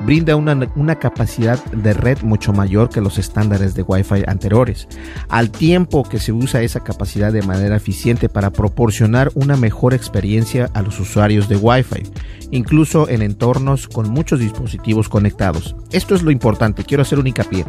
brinda 0.00 0.36
una, 0.36 0.94
capacidad 0.96 1.62
de 1.66 1.92
red 1.92 2.22
mucho 2.22 2.52
mayor 2.52 2.88
que 2.88 3.00
los 3.00 3.18
estándares 3.18 3.74
de 3.74 3.82
Wi-Fi 3.82 4.24
anteriores, 4.26 4.88
al 5.28 5.50
tiempo 5.50 6.04
que 6.04 6.18
se 6.18 6.32
usa 6.32 6.62
esa 6.62 6.80
capacidad 6.80 7.32
de 7.32 7.42
manera 7.42 7.76
eficiente 7.76 8.28
para 8.28 8.50
proporcionar 8.50 9.30
una 9.34 9.56
mejor 9.56 9.94
experiencia 9.94 10.70
a 10.74 10.82
los 10.82 11.00
usuarios 11.00 11.48
de 11.48 11.56
Wi-Fi, 11.56 12.02
incluso 12.50 13.08
en 13.08 13.22
entornos 13.22 13.88
con 13.88 14.10
muchos 14.10 14.40
dispositivos 14.40 15.08
conectados. 15.08 15.74
Esto 15.90 16.14
es 16.14 16.22
lo 16.22 16.30
importante, 16.30 16.84
quiero 16.84 17.02
hacer 17.02 17.18
un 17.18 17.26
hincapié. 17.26 17.64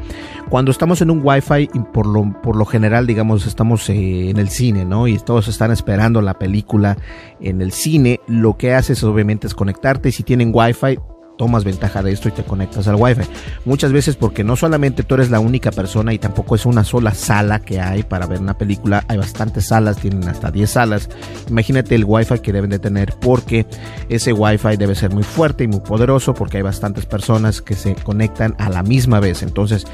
Cuando 0.49 0.71
estamos 0.71 1.01
en 1.01 1.11
un 1.11 1.21
Wi-Fi, 1.23 1.69
por 1.93 2.05
lo, 2.05 2.41
por 2.41 2.55
lo 2.55 2.65
general, 2.65 3.07
digamos, 3.07 3.47
estamos 3.47 3.89
eh, 3.89 4.29
en 4.29 4.37
el 4.37 4.49
cine, 4.49 4.85
¿no? 4.85 5.07
Y 5.07 5.17
todos 5.17 5.47
están 5.47 5.71
esperando 5.71 6.21
la 6.21 6.37
película 6.37 6.97
en 7.39 7.61
el 7.61 7.71
cine, 7.71 8.19
lo 8.27 8.57
que 8.57 8.73
haces 8.73 9.03
obviamente 9.03 9.47
es 9.47 9.55
conectarte. 9.55 10.11
Si 10.11 10.23
tienen 10.23 10.51
Wi-Fi, 10.53 10.99
tomas 11.37 11.63
ventaja 11.63 12.01
de 12.03 12.11
esto 12.11 12.29
y 12.29 12.31
te 12.31 12.43
conectas 12.43 12.87
al 12.87 12.95
wifi. 12.95 13.23
Muchas 13.65 13.91
veces 13.91 14.15
porque 14.15 14.43
no 14.43 14.55
solamente 14.55 15.03
tú 15.03 15.15
eres 15.15 15.29
la 15.29 15.39
única 15.39 15.71
persona 15.71 16.13
y 16.13 16.19
tampoco 16.19 16.55
es 16.55 16.65
una 16.65 16.83
sola 16.83 17.13
sala 17.13 17.59
que 17.59 17.79
hay 17.79 18.03
para 18.03 18.25
ver 18.25 18.39
una 18.39 18.57
película, 18.57 19.03
hay 19.07 19.17
bastantes 19.17 19.67
salas, 19.67 19.97
tienen 19.97 20.27
hasta 20.27 20.51
10 20.51 20.69
salas. 20.69 21.09
Imagínate 21.49 21.95
el 21.95 22.05
wifi 22.05 22.39
que 22.39 22.53
deben 22.53 22.69
de 22.69 22.79
tener 22.79 23.13
porque 23.19 23.65
ese 24.09 24.33
wifi 24.33 24.77
debe 24.77 24.95
ser 24.95 25.11
muy 25.11 25.23
fuerte 25.23 25.63
y 25.63 25.67
muy 25.67 25.81
poderoso 25.81 26.33
porque 26.33 26.57
hay 26.57 26.63
bastantes 26.63 27.05
personas 27.05 27.61
que 27.61 27.75
se 27.75 27.95
conectan 27.95 28.55
a 28.57 28.69
la 28.69 28.83
misma 28.83 29.19
vez. 29.19 29.43
Entonces, 29.43 29.85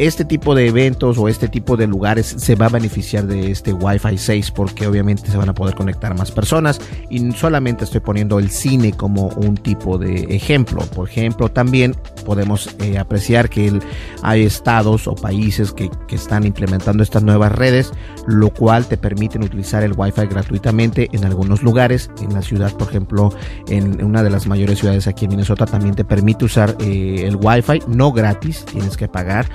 este 0.00 0.24
tipo 0.24 0.54
de 0.54 0.66
eventos 0.66 1.18
o 1.18 1.28
este 1.28 1.46
tipo 1.46 1.76
de 1.76 1.86
lugares 1.86 2.34
se 2.38 2.54
va 2.54 2.66
a 2.66 2.68
beneficiar 2.70 3.26
de 3.26 3.50
este 3.50 3.74
Wi-Fi 3.74 4.16
6 4.16 4.50
porque 4.50 4.86
obviamente 4.86 5.30
se 5.30 5.36
van 5.36 5.50
a 5.50 5.54
poder 5.54 5.74
conectar 5.74 6.16
más 6.16 6.30
personas 6.30 6.80
y 7.10 7.30
solamente 7.32 7.84
estoy 7.84 8.00
poniendo 8.00 8.38
el 8.38 8.50
cine 8.50 8.92
como 8.92 9.26
un 9.28 9.58
tipo 9.58 9.98
de 9.98 10.34
ejemplo. 10.34 10.80
Por 10.94 11.06
ejemplo, 11.06 11.50
también 11.50 11.94
podemos 12.24 12.74
eh, 12.80 12.96
apreciar 12.96 13.50
que 13.50 13.78
hay 14.22 14.44
estados 14.44 15.06
o 15.06 15.14
países 15.14 15.70
que, 15.72 15.90
que, 16.08 16.16
están 16.16 16.46
implementando 16.46 17.02
estas 17.02 17.22
nuevas 17.22 17.52
redes, 17.52 17.92
lo 18.26 18.48
cual 18.54 18.86
te 18.86 18.96
permiten 18.96 19.42
utilizar 19.42 19.82
el 19.82 19.92
Wi-Fi 19.94 20.28
gratuitamente 20.28 21.10
en 21.12 21.26
algunos 21.26 21.62
lugares. 21.62 22.10
En 22.22 22.32
la 22.32 22.40
ciudad, 22.40 22.72
por 22.72 22.88
ejemplo, 22.88 23.34
en 23.68 24.02
una 24.02 24.22
de 24.22 24.30
las 24.30 24.46
mayores 24.46 24.78
ciudades 24.78 25.06
aquí 25.06 25.26
en 25.26 25.32
Minnesota 25.32 25.66
también 25.66 25.94
te 25.94 26.06
permite 26.06 26.46
usar 26.46 26.74
eh, 26.80 27.24
el 27.26 27.36
Wi-Fi, 27.36 27.82
no 27.86 28.12
gratis, 28.12 28.64
tienes 28.64 28.96
que 28.96 29.08
pagar, 29.08 29.46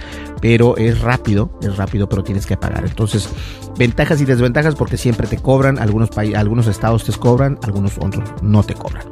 pero 0.47 0.77
es 0.77 1.01
rápido, 1.01 1.49
es 1.63 1.75
rápido, 1.75 2.07
pero 2.07 2.23
tienes 2.23 2.45
que 2.45 2.55
pagar. 2.55 2.85
Entonces, 2.85 3.27
ventajas 3.79 4.21
y 4.21 4.25
desventajas 4.25 4.75
porque 4.75 4.95
siempre 4.95 5.25
te 5.25 5.39
cobran, 5.39 5.79
algunos, 5.79 6.15
algunos 6.35 6.67
estados 6.67 7.03
te 7.03 7.11
cobran, 7.13 7.57
algunos 7.63 7.97
otros 7.97 8.31
no 8.43 8.61
te 8.61 8.75
cobran. 8.75 9.07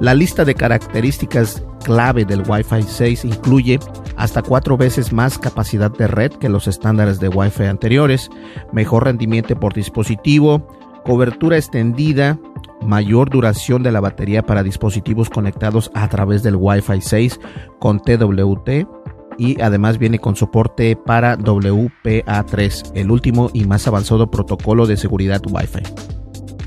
La 0.00 0.14
lista 0.14 0.42
de 0.46 0.54
características 0.54 1.62
clave 1.84 2.24
del 2.24 2.44
Wi-Fi 2.48 2.82
6 2.82 3.26
incluye 3.26 3.78
hasta 4.16 4.40
cuatro 4.40 4.78
veces 4.78 5.12
más 5.12 5.38
capacidad 5.38 5.90
de 5.90 6.06
red 6.06 6.32
que 6.32 6.48
los 6.48 6.66
estándares 6.66 7.20
de 7.20 7.28
Wi-Fi 7.28 7.64
anteriores, 7.64 8.30
mejor 8.72 9.04
rendimiento 9.04 9.60
por 9.60 9.74
dispositivo, 9.74 10.66
cobertura 11.04 11.58
extendida, 11.58 12.38
mayor 12.80 13.28
duración 13.28 13.82
de 13.82 13.92
la 13.92 14.00
batería 14.00 14.42
para 14.42 14.62
dispositivos 14.62 15.28
conectados 15.28 15.90
a 15.92 16.08
través 16.08 16.42
del 16.42 16.56
Wi-Fi 16.56 17.02
6 17.02 17.38
con 17.78 18.00
TWT, 18.00 19.03
y 19.38 19.60
además 19.60 19.98
viene 19.98 20.18
con 20.18 20.36
soporte 20.36 20.96
para 20.96 21.36
WPA3, 21.38 22.92
el 22.94 23.10
último 23.10 23.50
y 23.52 23.64
más 23.64 23.86
avanzado 23.86 24.30
protocolo 24.30 24.86
de 24.86 24.96
seguridad 24.96 25.42
Wi-Fi. 25.50 26.23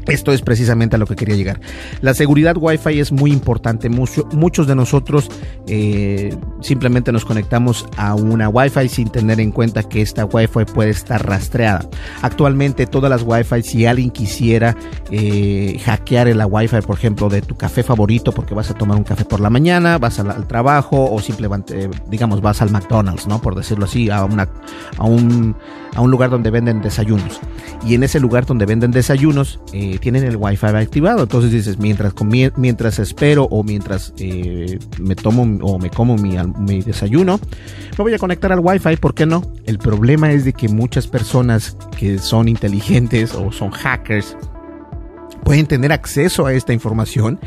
Esto 0.07 0.31
es 0.31 0.41
precisamente 0.41 0.95
a 0.95 0.99
lo 0.99 1.05
que 1.05 1.15
quería 1.15 1.35
llegar. 1.35 1.59
La 2.01 2.13
seguridad 2.13 2.55
Wi-Fi 2.57 2.99
es 2.99 3.11
muy 3.11 3.31
importante. 3.31 3.89
muchos 3.89 4.67
de 4.67 4.75
nosotros 4.75 5.29
eh, 5.67 6.35
simplemente 6.61 7.11
nos 7.11 7.25
conectamos 7.25 7.85
a 7.97 8.15
una 8.15 8.49
Wi-Fi 8.49 8.89
sin 8.89 9.09
tener 9.09 9.39
en 9.39 9.51
cuenta 9.51 9.83
que 9.83 10.01
esta 10.01 10.25
Wi-Fi 10.25 10.65
puede 10.73 10.91
estar 10.91 11.25
rastreada. 11.25 11.87
Actualmente 12.21 12.85
todas 12.85 13.09
las 13.09 13.23
Wi-Fi, 13.23 13.63
si 13.63 13.85
alguien 13.85 14.11
quisiera 14.11 14.75
eh, 15.11 15.79
hackear 15.83 16.27
la 16.35 16.45
Wi-Fi, 16.47 16.81
por 16.81 16.97
ejemplo, 16.97 17.29
de 17.29 17.41
tu 17.41 17.55
café 17.55 17.83
favorito, 17.83 18.31
porque 18.31 18.53
vas 18.53 18.69
a 18.71 18.73
tomar 18.73 18.97
un 18.97 19.03
café 19.03 19.25
por 19.25 19.39
la 19.39 19.49
mañana, 19.49 19.97
vas 19.97 20.19
al, 20.19 20.47
trabajo 20.47 21.11
o 21.11 21.19
simplemente, 21.19 21.89
digamos, 22.09 22.41
vas 22.41 22.61
al 22.61 22.71
McDonald's, 22.71 23.27
¿no? 23.27 23.41
Por 23.41 23.55
decirlo 23.55 23.85
así, 23.85 24.09
a, 24.09 24.23
un, 24.23 24.39
a 24.39 26.01
un 26.01 26.11
lugar 26.11 26.29
donde 26.29 26.49
venden 26.49 26.81
desayunos. 26.81 27.39
Y 27.85 27.95
en 27.95 28.03
ese 28.03 28.19
lugar 28.19 28.45
donde 28.45 28.65
venden 28.65 28.91
desayunos, 28.91 29.59
eh, 29.73 29.96
tienen 29.97 30.23
el 30.23 30.37
Wi-Fi 30.37 30.67
activado. 30.67 31.23
Entonces 31.23 31.51
dices, 31.51 31.77
mientras, 31.77 32.13
mientras 32.55 32.99
espero 32.99 33.45
o 33.45 33.63
mientras 33.63 34.13
eh, 34.17 34.79
me 34.99 35.15
tomo 35.15 35.43
o 35.65 35.79
me 35.79 35.89
como 35.89 36.15
mi, 36.17 36.35
mi, 36.59 36.81
desayuno, 36.81 37.39
me 37.97 38.03
voy 38.03 38.13
a 38.13 38.17
conectar 38.17 38.51
al 38.51 38.59
Wi-Fi, 38.59 38.97
¿por 38.97 39.13
qué 39.13 39.25
no? 39.25 39.43
El 39.65 39.77
problema 39.77 40.31
es 40.31 40.45
de 40.45 40.53
que 40.53 40.67
muchas 40.67 41.07
personas 41.07 41.77
que 41.97 42.19
son 42.19 42.47
inteligentes 42.47 43.33
o 43.33 43.51
son 43.51 43.71
hackers, 43.71 44.35
pueden 45.43 45.65
tener 45.65 45.93
acceso 45.93 46.45
a 46.45 46.53
esta 46.53 46.73
información 46.73 47.39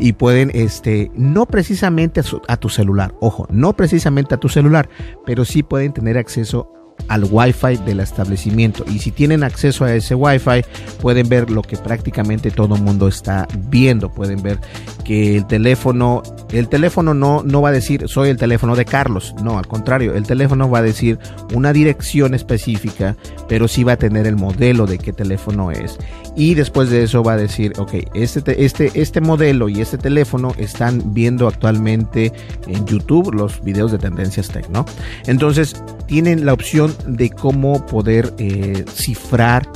y 0.00 0.14
pueden, 0.14 0.50
este, 0.54 1.12
no 1.14 1.46
precisamente 1.46 2.20
a, 2.20 2.24
a, 2.48 2.56
tu 2.56 2.68
celular, 2.68 3.14
ojo, 3.20 3.46
no 3.48 3.74
precisamente 3.76 4.34
a 4.34 4.38
tu 4.38 4.48
celular, 4.48 4.88
pero 5.24 5.44
sí 5.44 5.62
pueden 5.62 5.92
tener 5.92 6.18
acceso 6.18 6.68
al 7.08 7.24
Wi-Fi 7.30 7.76
del 7.84 8.00
establecimiento. 8.00 8.84
Y 8.90 8.98
si 8.98 9.10
tienen 9.10 9.42
acceso 9.42 9.84
a 9.84 9.94
ese 9.94 10.14
Wi-Fi, 10.14 10.64
pueden 11.00 11.28
ver 11.28 11.50
lo 11.50 11.62
que 11.62 11.76
prácticamente 11.76 12.50
todo 12.50 12.76
el 12.76 12.82
mundo 12.82 13.08
está 13.08 13.46
viendo. 13.68 14.12
Pueden 14.12 14.42
ver 14.42 14.58
que 15.04 15.36
el 15.36 15.46
teléfono, 15.46 16.22
el 16.50 16.68
teléfono 16.68 17.14
no, 17.14 17.42
no 17.42 17.62
va 17.62 17.68
a 17.70 17.72
decir 17.72 18.08
soy 18.08 18.30
el 18.30 18.36
teléfono 18.36 18.76
de 18.76 18.84
Carlos. 18.84 19.34
No, 19.42 19.58
al 19.58 19.66
contrario, 19.66 20.14
el 20.14 20.26
teléfono 20.26 20.70
va 20.70 20.78
a 20.78 20.82
decir 20.82 21.18
una 21.52 21.72
dirección 21.72 22.34
específica, 22.34 23.16
pero 23.48 23.68
sí 23.68 23.84
va 23.84 23.92
a 23.92 23.96
tener 23.96 24.26
el 24.26 24.36
modelo 24.36 24.86
de 24.86 24.98
qué 24.98 25.12
teléfono 25.12 25.70
es. 25.70 25.98
Y 26.36 26.54
después 26.54 26.90
de 26.90 27.04
eso 27.04 27.22
va 27.22 27.34
a 27.34 27.36
decir, 27.36 27.72
ok, 27.78 27.94
este, 28.14 28.64
este, 28.64 28.90
este 28.94 29.20
modelo 29.20 29.68
y 29.68 29.80
este 29.80 29.98
teléfono 29.98 30.52
están 30.58 31.14
viendo 31.14 31.46
actualmente 31.46 32.32
en 32.66 32.84
YouTube 32.86 33.32
los 33.32 33.62
videos 33.62 33.92
de 33.92 33.98
tendencias 33.98 34.48
tech, 34.48 34.68
¿no? 34.68 34.84
Entonces 35.26 35.80
tienen 36.06 36.44
la 36.44 36.52
opción 36.52 36.93
de 37.06 37.30
cómo 37.30 37.84
poder 37.86 38.32
eh, 38.38 38.84
cifrar 38.94 39.66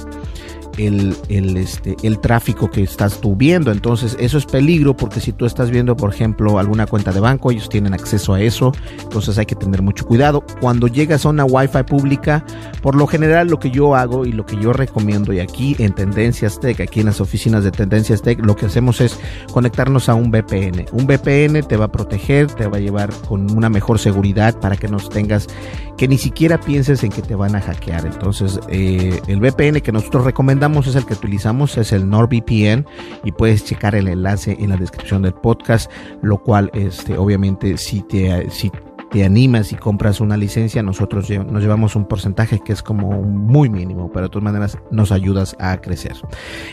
el, 0.78 1.16
el, 1.28 1.56
este, 1.56 1.96
el 2.02 2.20
tráfico 2.20 2.70
que 2.70 2.82
estás 2.82 3.20
tú 3.20 3.36
viendo. 3.36 3.70
Entonces, 3.72 4.16
eso 4.18 4.38
es 4.38 4.46
peligro 4.46 4.96
porque 4.96 5.20
si 5.20 5.32
tú 5.32 5.46
estás 5.46 5.70
viendo, 5.70 5.96
por 5.96 6.12
ejemplo, 6.12 6.58
alguna 6.58 6.86
cuenta 6.86 7.12
de 7.12 7.20
banco, 7.20 7.50
ellos 7.50 7.68
tienen 7.68 7.94
acceso 7.94 8.34
a 8.34 8.40
eso. 8.40 8.72
Entonces, 9.02 9.38
hay 9.38 9.46
que 9.46 9.54
tener 9.54 9.82
mucho 9.82 10.06
cuidado. 10.06 10.44
Cuando 10.60 10.86
llegas 10.86 11.26
a 11.26 11.30
una 11.30 11.44
Wi-Fi 11.44 11.82
pública, 11.84 12.44
por 12.82 12.94
lo 12.94 13.06
general, 13.06 13.48
lo 13.48 13.58
que 13.58 13.70
yo 13.70 13.94
hago 13.94 14.24
y 14.24 14.32
lo 14.32 14.46
que 14.46 14.56
yo 14.56 14.72
recomiendo, 14.72 15.32
y 15.32 15.40
aquí 15.40 15.76
en 15.78 15.92
Tendencias 15.92 16.60
Tech, 16.60 16.80
aquí 16.80 17.00
en 17.00 17.06
las 17.06 17.20
oficinas 17.20 17.64
de 17.64 17.70
Tendencias 17.70 18.22
Tech, 18.22 18.38
lo 18.44 18.54
que 18.56 18.66
hacemos 18.66 19.00
es 19.00 19.18
conectarnos 19.52 20.08
a 20.08 20.14
un 20.14 20.30
VPN. 20.30 20.86
Un 20.92 21.06
VPN 21.06 21.62
te 21.66 21.76
va 21.76 21.86
a 21.86 21.92
proteger, 21.92 22.46
te 22.46 22.66
va 22.66 22.76
a 22.76 22.80
llevar 22.80 23.12
con 23.28 23.50
una 23.56 23.68
mejor 23.68 23.98
seguridad 23.98 24.58
para 24.60 24.76
que 24.76 24.88
nos 24.88 25.08
tengas, 25.08 25.48
que 25.96 26.08
ni 26.08 26.18
siquiera 26.18 26.60
pienses 26.60 27.02
en 27.02 27.10
que 27.10 27.22
te 27.22 27.34
van 27.34 27.56
a 27.56 27.60
hackear. 27.60 28.06
Entonces, 28.06 28.60
eh, 28.68 29.20
el 29.26 29.40
VPN 29.40 29.80
que 29.80 29.92
nosotros 29.92 30.24
recomendamos 30.24 30.67
es 30.76 30.96
el 30.96 31.06
que 31.06 31.14
utilizamos, 31.14 31.76
es 31.78 31.92
el 31.92 32.08
NordVPN 32.08 32.86
y 33.24 33.32
puedes 33.32 33.64
checar 33.64 33.94
el 33.94 34.08
enlace 34.08 34.56
en 34.60 34.70
la 34.70 34.76
descripción 34.76 35.22
del 35.22 35.34
podcast, 35.34 35.90
lo 36.22 36.38
cual 36.42 36.70
este, 36.74 37.16
obviamente 37.16 37.76
si 37.78 38.02
te, 38.02 38.50
si 38.50 38.70
te 39.10 39.24
animas 39.24 39.72
y 39.72 39.76
compras 39.76 40.20
una 40.20 40.36
licencia, 40.36 40.82
nosotros 40.82 41.30
nos 41.30 41.62
llevamos 41.62 41.96
un 41.96 42.06
porcentaje 42.06 42.60
que 42.60 42.72
es 42.72 42.82
como 42.82 43.22
muy 43.22 43.70
mínimo, 43.70 44.10
pero 44.12 44.26
de 44.26 44.30
todas 44.30 44.44
maneras 44.44 44.78
nos 44.90 45.10
ayudas 45.12 45.56
a 45.58 45.80
crecer. 45.80 46.12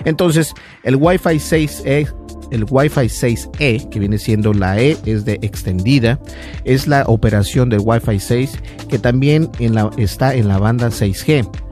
Entonces, 0.04 0.54
el 0.84 0.98
Wi-Fi 0.98 1.38
6E, 1.38 2.14
el 2.52 2.66
Wi-Fi 2.70 3.02
6E, 3.02 3.90
que 3.90 4.00
viene 4.00 4.18
siendo 4.18 4.54
la 4.54 4.80
E, 4.80 4.98
es 5.06 5.24
de 5.24 5.40
extendida, 5.42 6.20
es 6.66 6.88
la 6.88 7.04
operación 7.08 7.70
del 7.70 7.82
Wi-Fi 7.84 8.20
6 8.20 8.60
que 8.90 9.00
también 9.00 9.50
está 9.98 10.36
en 10.36 10.48
la 10.48 10.58
banda 10.58 10.90
6G 10.90 11.65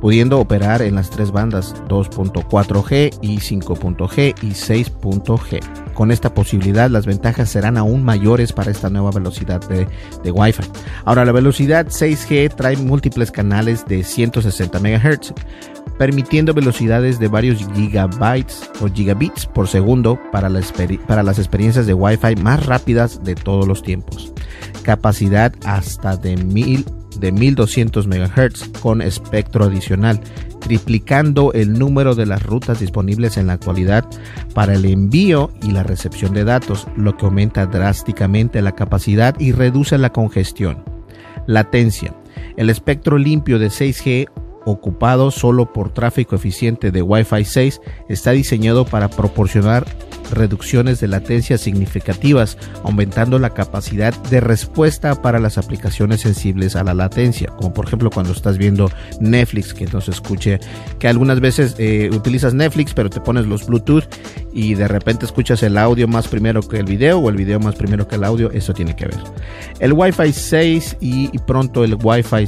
pudiendo 0.00 0.38
operar 0.38 0.82
en 0.82 0.94
las 0.94 1.10
tres 1.10 1.32
bandas 1.32 1.74
2.4G 1.88 3.18
y 3.20 3.38
5.G 3.38 4.34
y 4.42 4.50
6.G. 4.50 5.60
Con 5.94 6.10
esta 6.10 6.32
posibilidad 6.32 6.90
las 6.90 7.06
ventajas 7.06 7.48
serán 7.48 7.76
aún 7.76 8.04
mayores 8.04 8.52
para 8.52 8.70
esta 8.70 8.88
nueva 8.88 9.10
velocidad 9.10 9.60
de, 9.68 10.30
Wi-Fi. 10.30 10.62
Ahora 11.04 11.24
la 11.24 11.32
velocidad 11.32 11.86
6G 11.86 12.54
trae 12.54 12.76
múltiples 12.76 13.30
canales 13.30 13.84
de 13.86 14.04
160 14.04 14.78
MHz, 14.78 15.34
permitiendo 15.98 16.54
velocidades 16.54 17.18
de 17.18 17.28
varios 17.28 17.66
gigabytes 17.74 18.70
o 18.80 18.88
gigabits 18.88 19.46
por 19.46 19.66
segundo 19.66 20.18
para, 20.30 20.48
para 21.06 21.22
las 21.22 21.38
experiencias 21.38 21.86
de 21.86 21.94
Wi-Fi 21.94 22.36
más 22.36 22.64
rápidas 22.66 23.24
de 23.24 23.34
todos 23.34 23.66
los 23.66 23.82
tiempos. 23.82 24.32
Capacidad 24.84 25.52
hasta 25.64 26.16
de 26.16 26.36
1000 26.36 26.84
de 27.18 27.32
1200 27.32 28.06
MHz 28.06 28.68
con 28.80 29.02
espectro 29.02 29.64
adicional, 29.64 30.20
triplicando 30.60 31.52
el 31.52 31.78
número 31.78 32.14
de 32.14 32.26
las 32.26 32.42
rutas 32.42 32.80
disponibles 32.80 33.36
en 33.36 33.46
la 33.46 33.54
actualidad 33.54 34.04
para 34.54 34.74
el 34.74 34.84
envío 34.84 35.50
y 35.62 35.70
la 35.70 35.82
recepción 35.82 36.34
de 36.34 36.44
datos, 36.44 36.86
lo 36.96 37.16
que 37.16 37.26
aumenta 37.26 37.66
drásticamente 37.66 38.62
la 38.62 38.72
capacidad 38.72 39.38
y 39.38 39.52
reduce 39.52 39.98
la 39.98 40.12
congestión. 40.12 40.84
Latencia. 41.46 42.14
El 42.56 42.70
espectro 42.70 43.18
limpio 43.18 43.58
de 43.58 43.68
6G 43.68 44.28
ocupado 44.68 45.30
solo 45.30 45.72
por 45.72 45.92
tráfico 45.92 46.36
eficiente 46.36 46.90
de 46.90 47.02
Wi-Fi 47.02 47.44
6 47.44 47.80
está 48.08 48.32
diseñado 48.32 48.84
para 48.84 49.08
proporcionar 49.08 49.86
reducciones 50.30 51.00
de 51.00 51.08
latencia 51.08 51.58
significativas, 51.58 52.58
aumentando 52.84 53.38
la 53.38 53.50
capacidad 53.50 54.14
de 54.24 54.40
respuesta 54.40 55.20
para 55.22 55.38
las 55.38 55.58
aplicaciones 55.58 56.20
sensibles 56.20 56.76
a 56.76 56.84
la 56.84 56.94
latencia, 56.94 57.48
como 57.56 57.72
por 57.72 57.86
ejemplo 57.86 58.10
cuando 58.10 58.32
estás 58.32 58.58
viendo 58.58 58.90
Netflix, 59.20 59.74
que 59.74 59.86
no 59.86 60.00
se 60.00 60.10
escuche, 60.10 60.60
que 60.98 61.08
algunas 61.08 61.40
veces 61.40 61.74
eh, 61.78 62.10
utilizas 62.12 62.54
Netflix, 62.54 62.94
pero 62.94 63.10
te 63.10 63.20
pones 63.20 63.46
los 63.46 63.66
Bluetooth 63.66 64.04
y 64.52 64.74
de 64.74 64.88
repente 64.88 65.24
escuchas 65.24 65.62
el 65.62 65.78
audio 65.78 66.08
más 66.08 66.28
primero 66.28 66.62
que 66.62 66.78
el 66.78 66.84
video 66.84 67.18
o 67.18 67.28
el 67.28 67.36
video 67.36 67.60
más 67.60 67.74
primero 67.74 68.06
que 68.06 68.16
el 68.16 68.24
audio, 68.24 68.50
eso 68.52 68.72
tiene 68.74 68.94
que 68.96 69.06
ver. 69.06 69.18
El 69.80 69.92
Wi-Fi 69.92 70.32
6 70.32 70.96
y, 71.00 71.30
y 71.32 71.38
pronto 71.38 71.84
el 71.84 71.94
Wi-Fi 71.94 72.46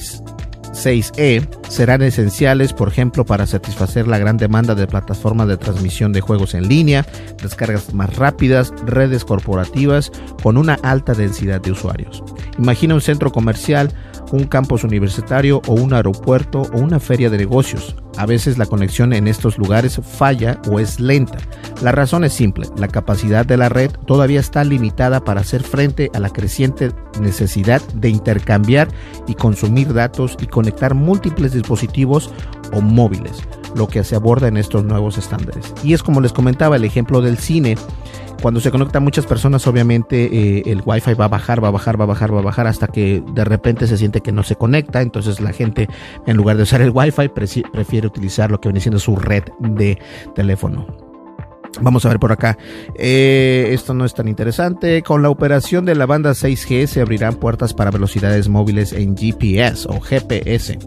6E 0.72 1.46
serán 1.68 2.02
esenciales, 2.02 2.72
por 2.72 2.88
ejemplo, 2.88 3.24
para 3.24 3.46
satisfacer 3.46 4.06
la 4.06 4.18
gran 4.18 4.37
demanda 4.37 4.74
de 4.74 4.87
plataformas 4.87 5.48
de 5.48 5.56
transmisión 5.56 6.12
de 6.12 6.20
juegos 6.20 6.54
en 6.54 6.68
línea, 6.68 7.06
descargas 7.42 7.92
más 7.94 8.16
rápidas, 8.16 8.72
redes 8.87 9.24
corporativas 9.24 10.11
con 10.42 10.56
una 10.56 10.74
alta 10.83 11.14
densidad 11.14 11.61
de 11.61 11.72
usuarios. 11.72 12.22
Imagina 12.59 12.94
un 12.94 13.00
centro 13.00 13.33
comercial 13.33 13.92
un 14.37 14.45
campus 14.45 14.85
universitario 14.85 15.61
o 15.66 15.75
un 15.75 15.93
aeropuerto 15.93 16.62
o 16.62 16.79
una 16.79 17.01
feria 17.01 17.31
de 17.31 17.38
negocios. 17.38 17.97
A 18.16 18.27
veces 18.27 18.59
la 18.59 18.66
conexión 18.66 19.12
en 19.12 19.29
estos 19.29 19.59
lugares 19.59 20.01
falla 20.03 20.61
o 20.71 20.79
es 20.79 21.01
lenta. 21.01 21.38
La 21.83 21.93
razón 21.93 22.25
es 22.25 22.33
simple, 22.33 22.66
la 22.77 22.88
capacidad 22.88 23.47
de 23.47 23.57
la 23.57 23.69
red 23.69 23.90
todavía 24.07 24.40
está 24.40 24.64
limitada 24.64 25.25
para 25.25 25.40
hacer 25.40 25.62
frente 25.62 26.11
a 26.14 26.21
la 26.21 26.31
creciente 26.31 26.93
necesidad 27.21 27.81
de 27.95 28.11
intercambiar 28.11 28.88
y 29.27 29.35
consumir 29.35 29.95
datos 29.95 30.37
y 30.40 30.47
conectar 30.47 30.95
múltiples 30.95 31.53
dispositivos 31.53 32.31
o 32.73 32.81
móviles, 32.81 33.43
lo 33.75 33.88
que 33.88 34.05
se 34.05 34.16
aborda 34.16 34.49
en 34.49 34.57
estos 34.57 34.85
nuevos 34.85 35.19
estándares. 35.19 35.73
Y 35.83 35.95
es 35.95 36.03
como 36.03 36.21
les 36.21 36.33
comentaba 36.33 36.77
el 36.77 36.85
ejemplo 36.85 37.21
del 37.21 37.38
cine 37.38 37.77
cuando 38.40 38.61
se 38.61 38.70
conectan 38.70 39.03
muchas 39.03 39.26
personas, 39.26 39.66
obviamente 39.66 40.24
eh, 40.24 40.62
el 40.66 40.83
wifi 40.85 41.14
va 41.14 41.26
a 41.26 41.29
bajar, 41.29 41.62
va 41.62 41.68
a 41.68 41.70
bajar, 41.70 42.00
va 42.00 42.05
a 42.05 42.09
bajar, 42.09 42.35
va 42.35 42.40
a 42.40 42.42
bajar 42.42 42.66
hasta 42.66 42.88
que 42.88 43.22
de 43.35 43.44
repente 43.44 43.87
se 43.87 43.96
siente 43.96 44.20
que 44.20 44.33
no 44.33 44.42
se 44.42 44.57
conecta. 44.57 45.03
Entonces 45.03 45.40
la 45.40 45.53
gente, 45.53 45.88
en 46.26 46.37
lugar 46.37 46.57
de 46.57 46.64
usar 46.64 46.81
el 46.83 46.90
wifi, 46.90 47.29
prefiere 47.29 48.07
utilizar 48.07 48.50
lo 48.50 48.61
que 48.61 48.68
viene 48.68 48.81
siendo 48.81 48.98
su 48.98 49.16
red 49.16 49.44
de 49.59 49.98
teléfono. 50.35 50.87
Vamos 51.81 52.05
a 52.05 52.09
ver 52.09 52.18
por 52.18 52.33
acá. 52.33 52.59
Eh, 52.96 53.68
esto 53.70 53.94
no 53.94 54.05
es 54.05 54.14
tan 54.14 54.29
interesante. 54.29 55.03
Con 55.03 55.22
la 55.22 55.31
operación 55.31 55.85
de 55.85 55.94
la 55.94 56.07
banda 56.07 56.33
6G 56.33 56.87
se 56.87 57.00
abrirán 57.00 57.37
puertas 57.37 57.74
para 57.74 57.90
velocidades 57.90 58.48
móviles 58.48 58.92
en 58.92 59.16
GPS 59.16 59.87
o 59.88 60.00
GPS. 60.00 60.79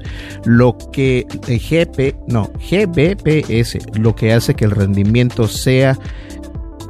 Lo 0.45 0.77
que 0.91 1.25
eh, 1.47 1.57
GP, 1.57 2.15
no, 2.27 2.51
GBPS, 2.69 3.97
lo 3.97 4.15
que 4.15 4.33
hace 4.33 4.55
que 4.55 4.65
el 4.65 4.71
rendimiento 4.71 5.47
sea 5.47 5.97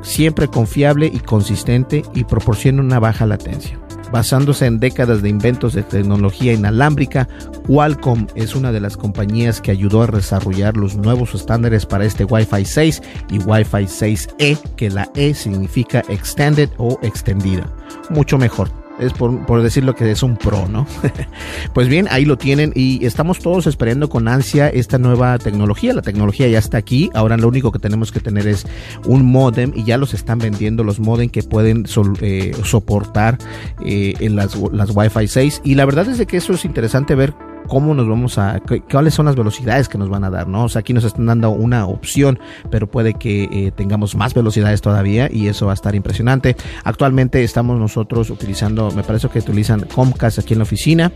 siempre 0.03 0.47
confiable 0.47 1.07
y 1.07 1.19
consistente 1.19 2.03
y 2.13 2.23
proporciona 2.25 2.81
una 2.81 2.99
baja 2.99 3.25
latencia. 3.25 3.79
Basándose 4.11 4.67
en 4.67 4.79
décadas 4.79 5.23
de 5.23 5.29
inventos 5.29 5.73
de 5.73 5.81
tecnología 5.81 6.53
inalámbrica, 6.53 7.27
Qualcomm 7.65 8.27
es 8.35 8.53
una 8.53 8.71
de 8.71 8.79
las 8.79 8.95
compañías 8.95 9.59
que 9.59 9.71
ayudó 9.71 10.03
a 10.03 10.07
desarrollar 10.07 10.77
los 10.77 10.95
nuevos 10.95 11.33
estándares 11.33 11.87
para 11.87 12.05
este 12.05 12.23
Wi-Fi 12.23 12.63
6 12.63 13.01
y 13.31 13.39
Wi-Fi 13.39 13.85
6E, 13.85 14.59
que 14.75 14.91
la 14.91 15.09
E 15.15 15.33
significa 15.33 16.03
extended 16.09 16.69
o 16.77 16.99
extendida. 17.01 17.65
Mucho 18.11 18.37
mejor 18.37 18.82
es 18.99 19.13
por, 19.13 19.45
por 19.45 19.61
decir 19.61 19.83
lo 19.83 19.95
que 19.95 20.11
es 20.11 20.23
un 20.23 20.37
pro, 20.37 20.67
¿no? 20.67 20.85
pues 21.73 21.87
bien, 21.87 22.07
ahí 22.11 22.25
lo 22.25 22.37
tienen 22.37 22.71
y 22.75 23.05
estamos 23.05 23.39
todos 23.39 23.67
esperando 23.67 24.09
con 24.09 24.27
ansia 24.27 24.69
esta 24.69 24.97
nueva 24.97 25.37
tecnología. 25.39 25.93
La 25.93 26.01
tecnología 26.01 26.47
ya 26.47 26.59
está 26.59 26.77
aquí, 26.77 27.09
ahora 27.13 27.37
lo 27.37 27.47
único 27.47 27.71
que 27.71 27.79
tenemos 27.79 28.11
que 28.11 28.19
tener 28.19 28.47
es 28.47 28.65
un 29.05 29.25
modem 29.25 29.71
y 29.75 29.83
ya 29.83 29.97
los 29.97 30.13
están 30.13 30.39
vendiendo 30.39 30.83
los 30.83 30.99
modem 30.99 31.29
que 31.29 31.43
pueden 31.43 31.85
eh, 32.21 32.55
soportar 32.63 33.37
eh, 33.85 34.13
en 34.19 34.35
las, 34.35 34.55
las 34.71 34.91
Wi-Fi 34.95 35.27
6 35.27 35.61
y 35.63 35.75
la 35.75 35.85
verdad 35.85 36.07
es 36.07 36.17
de 36.17 36.25
que 36.25 36.37
eso 36.37 36.53
es 36.53 36.65
interesante 36.65 37.15
ver 37.15 37.33
cómo 37.67 37.93
nos 37.93 38.07
vamos 38.07 38.37
a, 38.37 38.61
cuáles 38.91 39.13
son 39.13 39.25
las 39.25 39.35
velocidades 39.35 39.89
que 39.89 39.97
nos 39.97 40.09
van 40.09 40.23
a 40.23 40.29
dar, 40.29 40.47
¿no? 40.47 40.65
O 40.65 40.69
sea, 40.69 40.79
aquí 40.79 40.93
nos 40.93 41.03
están 41.03 41.25
dando 41.25 41.49
una 41.51 41.85
opción, 41.85 42.39
pero 42.69 42.89
puede 42.89 43.13
que 43.13 43.43
eh, 43.51 43.71
tengamos 43.75 44.15
más 44.15 44.33
velocidades 44.33 44.81
todavía 44.81 45.29
y 45.31 45.47
eso 45.47 45.65
va 45.65 45.73
a 45.73 45.75
estar 45.75 45.95
impresionante. 45.95 46.55
Actualmente 46.83 47.43
estamos 47.43 47.79
nosotros 47.79 48.29
utilizando, 48.29 48.91
me 48.91 49.03
parece 49.03 49.29
que 49.29 49.39
utilizan 49.39 49.81
Comcast 49.81 50.39
aquí 50.39 50.53
en 50.53 50.59
la 50.59 50.63
oficina 50.63 51.11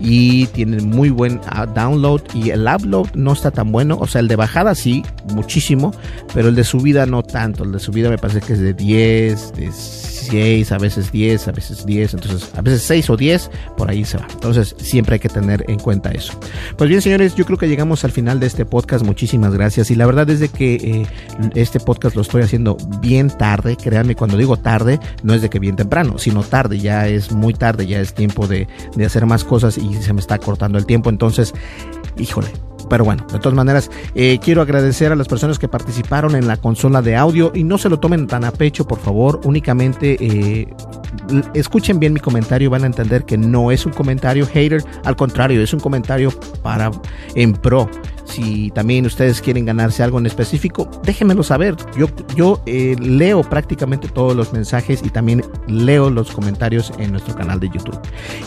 y 0.00 0.46
tienen 0.46 0.88
muy 0.88 1.10
buen 1.10 1.40
ah, 1.48 1.66
download 1.66 2.22
y 2.34 2.50
el 2.50 2.66
upload 2.66 3.14
no 3.14 3.32
está 3.32 3.50
tan 3.50 3.72
bueno, 3.72 3.98
o 4.00 4.06
sea, 4.06 4.20
el 4.20 4.28
de 4.28 4.36
bajada 4.36 4.74
sí, 4.74 5.02
muchísimo, 5.34 5.92
pero 6.34 6.48
el 6.48 6.54
de 6.54 6.64
subida 6.64 7.06
no 7.06 7.22
tanto, 7.22 7.64
el 7.64 7.72
de 7.72 7.78
subida 7.78 8.10
me 8.10 8.18
parece 8.18 8.40
que 8.40 8.54
es 8.54 8.60
de 8.60 8.74
10, 8.74 9.54
de 9.54 9.72
6, 9.72 10.72
a 10.72 10.78
veces 10.78 11.12
10, 11.12 11.48
a 11.48 11.52
veces 11.52 11.84
10, 11.84 12.14
entonces 12.14 12.50
a 12.56 12.62
veces 12.62 12.82
6 12.82 13.10
o 13.10 13.16
10, 13.16 13.50
por 13.76 13.90
ahí 13.90 14.04
se 14.04 14.18
va. 14.18 14.26
Entonces 14.32 14.74
siempre 14.78 15.14
hay 15.14 15.20
que 15.20 15.28
tener 15.28 15.64
en 15.68 15.78
cuenta 15.78 15.91
Pues 16.76 16.88
bien, 16.88 17.02
señores, 17.02 17.34
yo 17.34 17.44
creo 17.44 17.58
que 17.58 17.68
llegamos 17.68 18.04
al 18.04 18.10
final 18.10 18.40
de 18.40 18.46
este 18.46 18.64
podcast. 18.64 19.04
Muchísimas 19.04 19.52
gracias. 19.54 19.90
Y 19.90 19.94
la 19.94 20.06
verdad 20.06 20.28
es 20.30 20.40
de 20.40 20.48
que 20.48 20.74
eh, 20.74 21.06
este 21.54 21.80
podcast 21.80 22.16
lo 22.16 22.22
estoy 22.22 22.42
haciendo 22.42 22.76
bien 23.00 23.28
tarde. 23.28 23.76
Créanme, 23.76 24.14
cuando 24.14 24.36
digo 24.36 24.56
tarde, 24.56 24.98
no 25.22 25.34
es 25.34 25.42
de 25.42 25.50
que 25.50 25.58
bien 25.58 25.76
temprano, 25.76 26.18
sino 26.18 26.42
tarde. 26.42 26.78
Ya 26.78 27.08
es 27.08 27.32
muy 27.32 27.54
tarde, 27.54 27.86
ya 27.86 28.00
es 28.00 28.14
tiempo 28.14 28.46
de, 28.46 28.68
de 28.94 29.04
hacer 29.04 29.26
más 29.26 29.44
cosas 29.44 29.78
y 29.78 29.94
se 29.94 30.12
me 30.12 30.20
está 30.20 30.38
cortando 30.38 30.78
el 30.78 30.86
tiempo. 30.86 31.10
Entonces, 31.10 31.52
híjole, 32.16 32.48
pero 32.92 33.06
bueno, 33.06 33.24
de 33.32 33.38
todas 33.38 33.56
maneras, 33.56 33.90
eh, 34.14 34.38
quiero 34.38 34.60
agradecer 34.60 35.12
a 35.12 35.16
las 35.16 35.26
personas 35.26 35.58
que 35.58 35.66
participaron 35.66 36.36
en 36.36 36.46
la 36.46 36.58
consola 36.58 37.00
de 37.00 37.16
audio 37.16 37.50
y 37.54 37.64
no 37.64 37.78
se 37.78 37.88
lo 37.88 37.98
tomen 37.98 38.26
tan 38.26 38.44
a 38.44 38.50
pecho, 38.50 38.86
por 38.86 38.98
favor. 38.98 39.40
Únicamente 39.44 40.18
eh, 40.20 40.68
escuchen 41.54 41.98
bien 41.98 42.12
mi 42.12 42.20
comentario, 42.20 42.68
van 42.68 42.82
a 42.82 42.86
entender 42.86 43.24
que 43.24 43.38
no 43.38 43.70
es 43.70 43.86
un 43.86 43.92
comentario 43.94 44.46
hater, 44.46 44.84
al 45.06 45.16
contrario, 45.16 45.62
es 45.62 45.72
un 45.72 45.80
comentario 45.80 46.32
para 46.62 46.90
en 47.34 47.54
pro 47.54 47.88
si 48.32 48.70
también 48.70 49.04
ustedes 49.06 49.40
quieren 49.40 49.66
ganarse 49.66 50.02
algo 50.02 50.18
en 50.18 50.26
específico, 50.26 50.88
déjenmelo 51.04 51.42
saber. 51.42 51.76
Yo, 51.96 52.06
yo 52.34 52.62
eh, 52.66 52.96
leo 52.98 53.42
prácticamente 53.42 54.08
todos 54.08 54.34
los 54.34 54.52
mensajes 54.52 55.02
y 55.04 55.10
también 55.10 55.44
leo 55.66 56.10
los 56.10 56.30
comentarios 56.30 56.92
en 56.98 57.12
nuestro 57.12 57.34
canal 57.34 57.60
de 57.60 57.68
YouTube. 57.68 57.98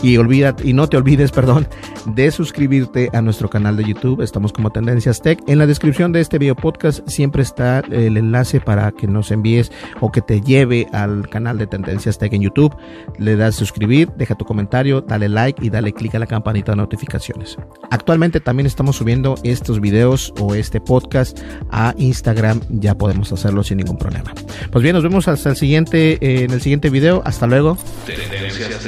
Y 0.02 0.16
olvida, 0.16 0.56
y 0.62 0.72
no 0.72 0.88
te 0.88 0.96
olvides, 0.96 1.30
perdón, 1.32 1.68
de 2.06 2.30
suscribirte 2.30 3.10
a 3.12 3.22
nuestro 3.22 3.48
canal 3.48 3.76
de 3.76 3.84
YouTube. 3.84 4.22
Estamos 4.36 4.52
como 4.52 4.68
Tendencias 4.68 5.22
Tech. 5.22 5.40
En 5.46 5.56
la 5.56 5.66
descripción 5.66 6.12
de 6.12 6.20
este 6.20 6.36
video 6.36 6.54
podcast 6.54 7.00
siempre 7.08 7.40
está 7.40 7.78
el 7.90 8.18
enlace 8.18 8.60
para 8.60 8.92
que 8.92 9.06
nos 9.06 9.30
envíes 9.30 9.72
o 10.02 10.12
que 10.12 10.20
te 10.20 10.42
lleve 10.42 10.86
al 10.92 11.26
canal 11.30 11.56
de 11.56 11.66
Tendencias 11.66 12.18
Tech 12.18 12.34
en 12.34 12.42
YouTube. 12.42 12.76
Le 13.18 13.34
das 13.36 13.54
suscribir, 13.54 14.10
deja 14.18 14.34
tu 14.34 14.44
comentario, 14.44 15.00
dale 15.00 15.30
like 15.30 15.64
y 15.64 15.70
dale 15.70 15.94
clic 15.94 16.16
a 16.16 16.18
la 16.18 16.26
campanita 16.26 16.72
de 16.72 16.76
notificaciones. 16.76 17.56
Actualmente 17.90 18.40
también 18.40 18.66
estamos 18.66 18.96
subiendo 18.96 19.36
estos 19.42 19.80
videos 19.80 20.34
o 20.38 20.54
este 20.54 20.82
podcast 20.82 21.40
a 21.70 21.94
Instagram, 21.96 22.60
ya 22.68 22.94
podemos 22.94 23.32
hacerlo 23.32 23.64
sin 23.64 23.78
ningún 23.78 23.96
problema. 23.96 24.34
Pues 24.70 24.82
bien, 24.82 24.92
nos 24.92 25.02
vemos 25.02 25.28
hasta 25.28 25.48
el 25.48 25.56
siguiente, 25.56 26.18
eh, 26.20 26.44
en 26.44 26.50
el 26.50 26.60
siguiente 26.60 26.90
video. 26.90 27.22
Hasta 27.24 27.46
luego. 27.46 27.78
Tendencias 28.04 28.86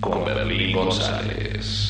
con 0.00 0.24
Berlín 0.24 0.74
González. 0.74 1.89